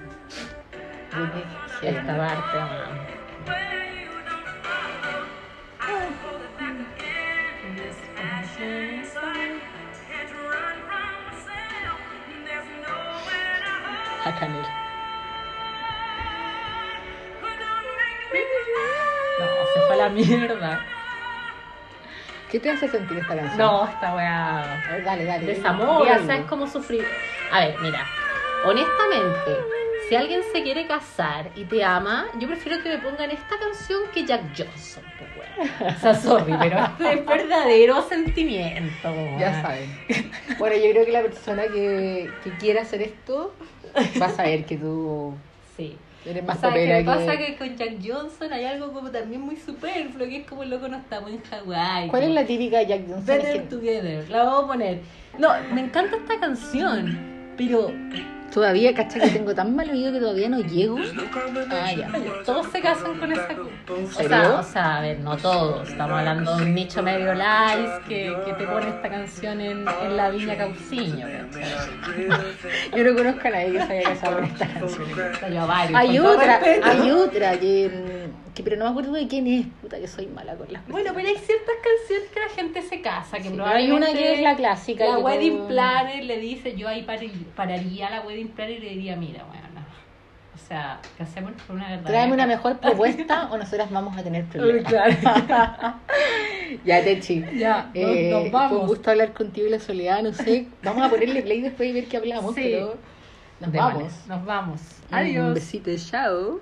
[1.12, 1.44] aquí.
[1.82, 2.58] esta parte.
[14.26, 14.66] A Canel.
[19.40, 20.86] No, se fue a la mierda.
[22.50, 23.58] ¿Qué te hace sentir esta canción?
[23.58, 25.02] No, esta weá.
[25.04, 25.46] Dale, dale.
[25.46, 26.26] Desamor, di o algo.
[26.26, 27.06] sea, es como sufrir.
[27.52, 28.06] A ver, mira,
[28.64, 29.58] honestamente,
[30.10, 34.02] si alguien se quiere casar y te ama, yo prefiero que me pongan esta canción
[34.14, 35.96] que Jack Johnson, pues weón.
[35.96, 36.78] O sea, sorry, pero
[37.12, 39.10] es verdadero sentimiento.
[39.12, 39.40] weón.
[39.40, 39.90] Ya saben.
[40.60, 43.54] Bueno, yo creo que la persona que, que quiera hacer esto
[44.22, 45.34] va a saber que tú
[45.78, 45.98] Sí.
[46.26, 47.10] eres O más sea, popera que que...
[47.12, 50.88] pasa que con Jack Johnson hay algo como también muy superfluo, que es como loco
[50.88, 52.08] no estamos en Hawái.
[52.10, 53.36] ¿Cuál es la típica de Jack Johnson?
[53.36, 55.00] Es Better Together, la vamos a poner.
[55.38, 57.92] No, me encanta esta canción, pero
[58.56, 60.98] todavía, cacha, que tengo tan mal oído que todavía no llego.
[61.70, 62.10] Ah, ya.
[62.46, 63.50] todos se casan con esa.
[63.90, 65.90] O sea, o sea, a ver, no todos.
[65.90, 70.16] Estamos hablando de un nicho medio light que, que te pone esta canción en, en
[70.16, 71.28] la viña Cauciño.
[71.28, 72.96] ¿cachai?
[72.96, 75.12] Yo no conozco a nadie que se haya casado con esta canción.
[75.12, 78.64] O sea, yo a varios, Hay otra, hay otra que, mm, que...
[78.64, 79.66] Pero no me acuerdo de quién es.
[79.82, 83.02] Puta, que soy mala con las Bueno, pero hay ciertas canciones que la gente se
[83.02, 85.06] casa, que Sí, pero hay una que es la clásica.
[85.06, 87.20] La wedding todo- planner le dice, yo ahí par-
[87.56, 89.64] pararía a la wedding planner y le diría, mira, bueno,
[90.54, 92.06] o sea, casemos por una verdad.
[92.06, 94.92] Tráeme una mejor propuesta o nosotras vamos a tener problemas.
[94.92, 95.16] Claro.
[96.84, 97.46] Ya, Techi.
[97.58, 98.88] Ya, nos- Eh, Fue un vamos.
[98.88, 100.68] gusto hablar contigo y la soledad, no sé.
[100.84, 102.62] Vamos a ponerle play después y ver qué hablamos, Sí.
[102.64, 102.98] pero
[103.60, 103.96] nos vamos.
[104.02, 104.82] manes, Nos vamos.
[105.10, 105.54] Un Adiós.
[105.54, 106.60] besito, chao.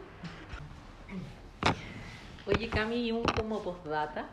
[2.46, 4.26] Oye, Cami, un como postdata.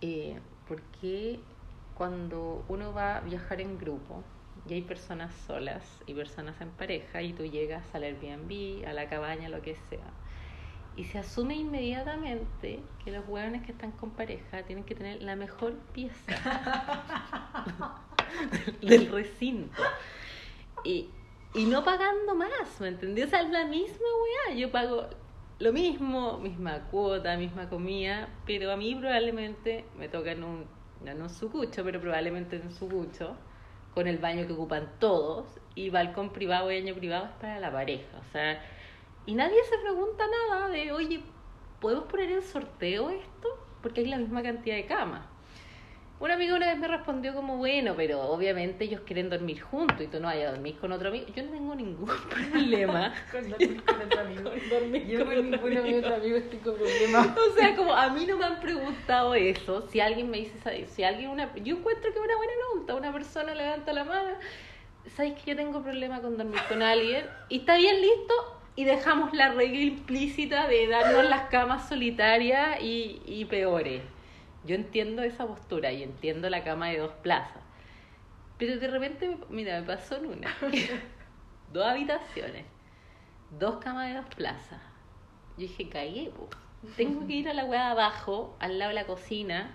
[0.00, 1.40] Eh, ¿Por qué
[1.94, 4.24] cuando uno va a viajar en grupo
[4.66, 9.10] y hay personas solas y personas en pareja y tú llegas al Airbnb, a la
[9.10, 10.06] cabaña, lo que sea,
[10.96, 15.36] y se asume inmediatamente que los hueones que están con pareja tienen que tener la
[15.36, 16.32] mejor pieza
[18.80, 19.82] del recinto?
[20.84, 21.10] Y,
[21.54, 23.22] y no pagando más, ¿me entendí?
[23.22, 24.06] O sea, es la misma
[24.48, 24.56] weá.
[24.56, 25.06] Yo pago
[25.60, 30.64] lo mismo, misma cuota, misma comida, pero a mí probablemente me toca en un,
[31.04, 33.36] no en un sucucho, pero probablemente en un sucucho,
[33.94, 37.70] con el baño que ocupan todos, y balcón privado y baño privado es para la
[37.70, 38.18] pareja.
[38.18, 38.62] O sea,
[39.26, 41.22] y nadie se pregunta nada de, oye,
[41.78, 43.48] ¿podemos poner en sorteo esto?
[43.82, 45.26] Porque hay la misma cantidad de camas.
[46.20, 50.06] Un amigo una vez me respondió como, bueno, pero obviamente ellos quieren dormir juntos y
[50.06, 51.26] tú no vayas a dormir con otro amigo.
[51.34, 54.50] Yo no tengo ningún problema Con dormir con otro amigo.
[54.70, 56.36] dormir Yo con con otro ninguno de mis amigo.
[56.36, 57.28] estoy con problemas.
[57.38, 59.88] O sea, como a mí no me han preguntado eso.
[59.88, 63.12] Si alguien me dice, si alguien, una, yo encuentro que es una buena pregunta, una
[63.14, 64.30] persona levanta la mano,
[65.16, 67.24] ¿sabes que yo tengo problema con dormir con alguien?
[67.48, 68.34] Y está bien listo
[68.76, 74.02] y dejamos la regla implícita de darnos las camas solitarias y, y peores.
[74.64, 77.62] Yo entiendo esa postura y entiendo la cama de dos plazas.
[78.58, 80.54] Pero de repente, mira, me pasó en una.
[81.72, 82.66] dos habitaciones,
[83.58, 84.80] dos camas de dos plazas.
[85.56, 86.48] Yo dije, cagué, po.
[86.96, 89.74] Tengo que ir a la weá de abajo, al lado de la cocina.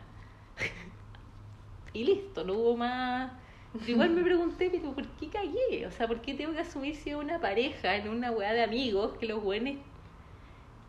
[1.93, 3.31] y listo, no hubo más.
[3.73, 5.85] Pero igual me pregunté, pero ¿por qué cagué?
[5.85, 8.63] O sea, ¿por qué tengo que asumir si es una pareja en una weá de
[8.63, 9.75] amigos que los buenos.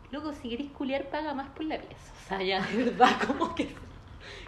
[0.09, 2.13] Loco, si queréis culiar, paga más por la pieza.
[2.13, 3.67] O sea, ya de verdad, como que.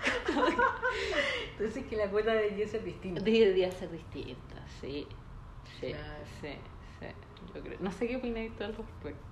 [1.58, 3.22] Entonces que la cuota de ser distinta.
[3.22, 5.08] Debería ser distinta, sí.
[5.80, 6.24] Sí, Claro.
[6.42, 6.48] sí,
[7.00, 7.06] sí.
[7.54, 7.78] Yo creo.
[7.80, 9.24] No sé qué opináis tú al respecto.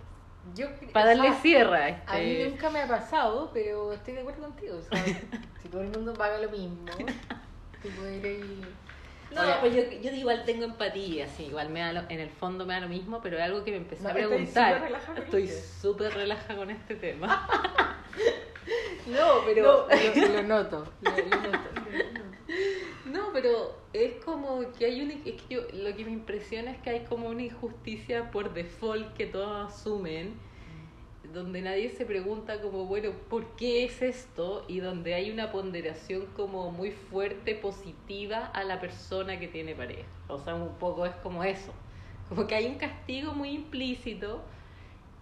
[0.56, 2.50] Yo, Para darle o sea, cierre a A mí este.
[2.52, 4.80] nunca me ha pasado, pero estoy de acuerdo contigo.
[4.82, 5.04] Sea,
[5.62, 6.86] si todo el mundo paga lo mismo,
[7.82, 8.68] tú puedes ir.
[9.36, 12.30] No, Ahora- pues yo, yo igual tengo empatía, sí, igual me da lo- en el
[12.30, 14.90] fondo me da lo mismo, pero es algo que me empecé No, a preguntar.
[15.18, 15.62] Estoy este.
[15.82, 17.46] súper relajada con este tema.
[19.46, 19.88] pero...
[19.90, 21.70] lo, lo noto, lo, lo noto.
[23.06, 25.14] No, pero es como que hay una...
[25.14, 29.14] Es que yo, lo que me impresiona es que hay como una injusticia por default
[29.14, 30.42] que todos asumen,
[31.24, 34.66] donde nadie se pregunta como, bueno, ¿por qué es esto?
[34.68, 40.10] Y donde hay una ponderación como muy fuerte, positiva a la persona que tiene pareja.
[40.28, 41.74] O sea, un poco es como eso.
[42.30, 44.44] Como que hay un castigo muy implícito.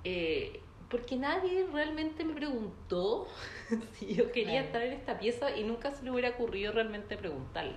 [0.03, 3.27] eh, porque nadie realmente me preguntó
[3.93, 4.65] si yo quería Claro.
[4.67, 7.73] estar en esta pieza y nunca se le hubiera ocurrido realmente preguntarlo.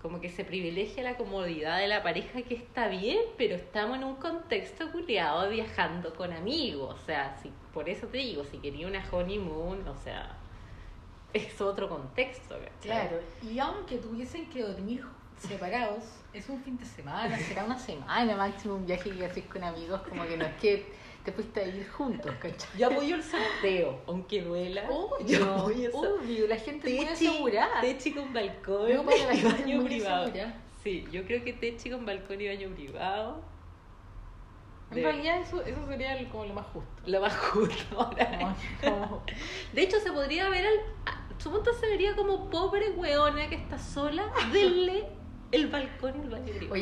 [0.00, 4.02] Como que se privilegia la comodidad de la pareja, que está bien, pero estamos en
[4.04, 7.00] un contexto culiado viajando con amigos.
[7.00, 10.36] O sea, si, por eso te digo, si quería una honeymoon, o sea,
[11.32, 12.56] es otro contexto.
[12.56, 12.80] ¿cachai?
[12.80, 15.04] Claro, y aunque tuviesen que dormir
[15.38, 19.62] separados, es un fin de semana, será una semana máximo, un viaje que haces con
[19.62, 20.84] amigos, como que no es que
[21.24, 22.68] te fuiste a vivir juntos, ¿cachai?
[22.78, 24.88] Yo apoyo el sorteo, aunque duela.
[24.90, 27.80] Obvio, yo apoyo el obvio, la gente es muy Techi, asegurada.
[27.80, 30.22] techi con balcón Yo para la y baño privado.
[30.24, 30.56] asegurada.
[30.82, 33.40] Sí, yo creo que techi con balcón y baño privado.
[34.90, 37.02] En de- realidad eso, eso sería el- como lo más justo.
[37.06, 38.56] Lo más justo ahora.
[39.72, 40.74] De hecho, se podría ver al.
[41.38, 45.04] Su punto se vería como pobre weona que está sola, denle
[45.50, 46.76] el balcón y el baño privado.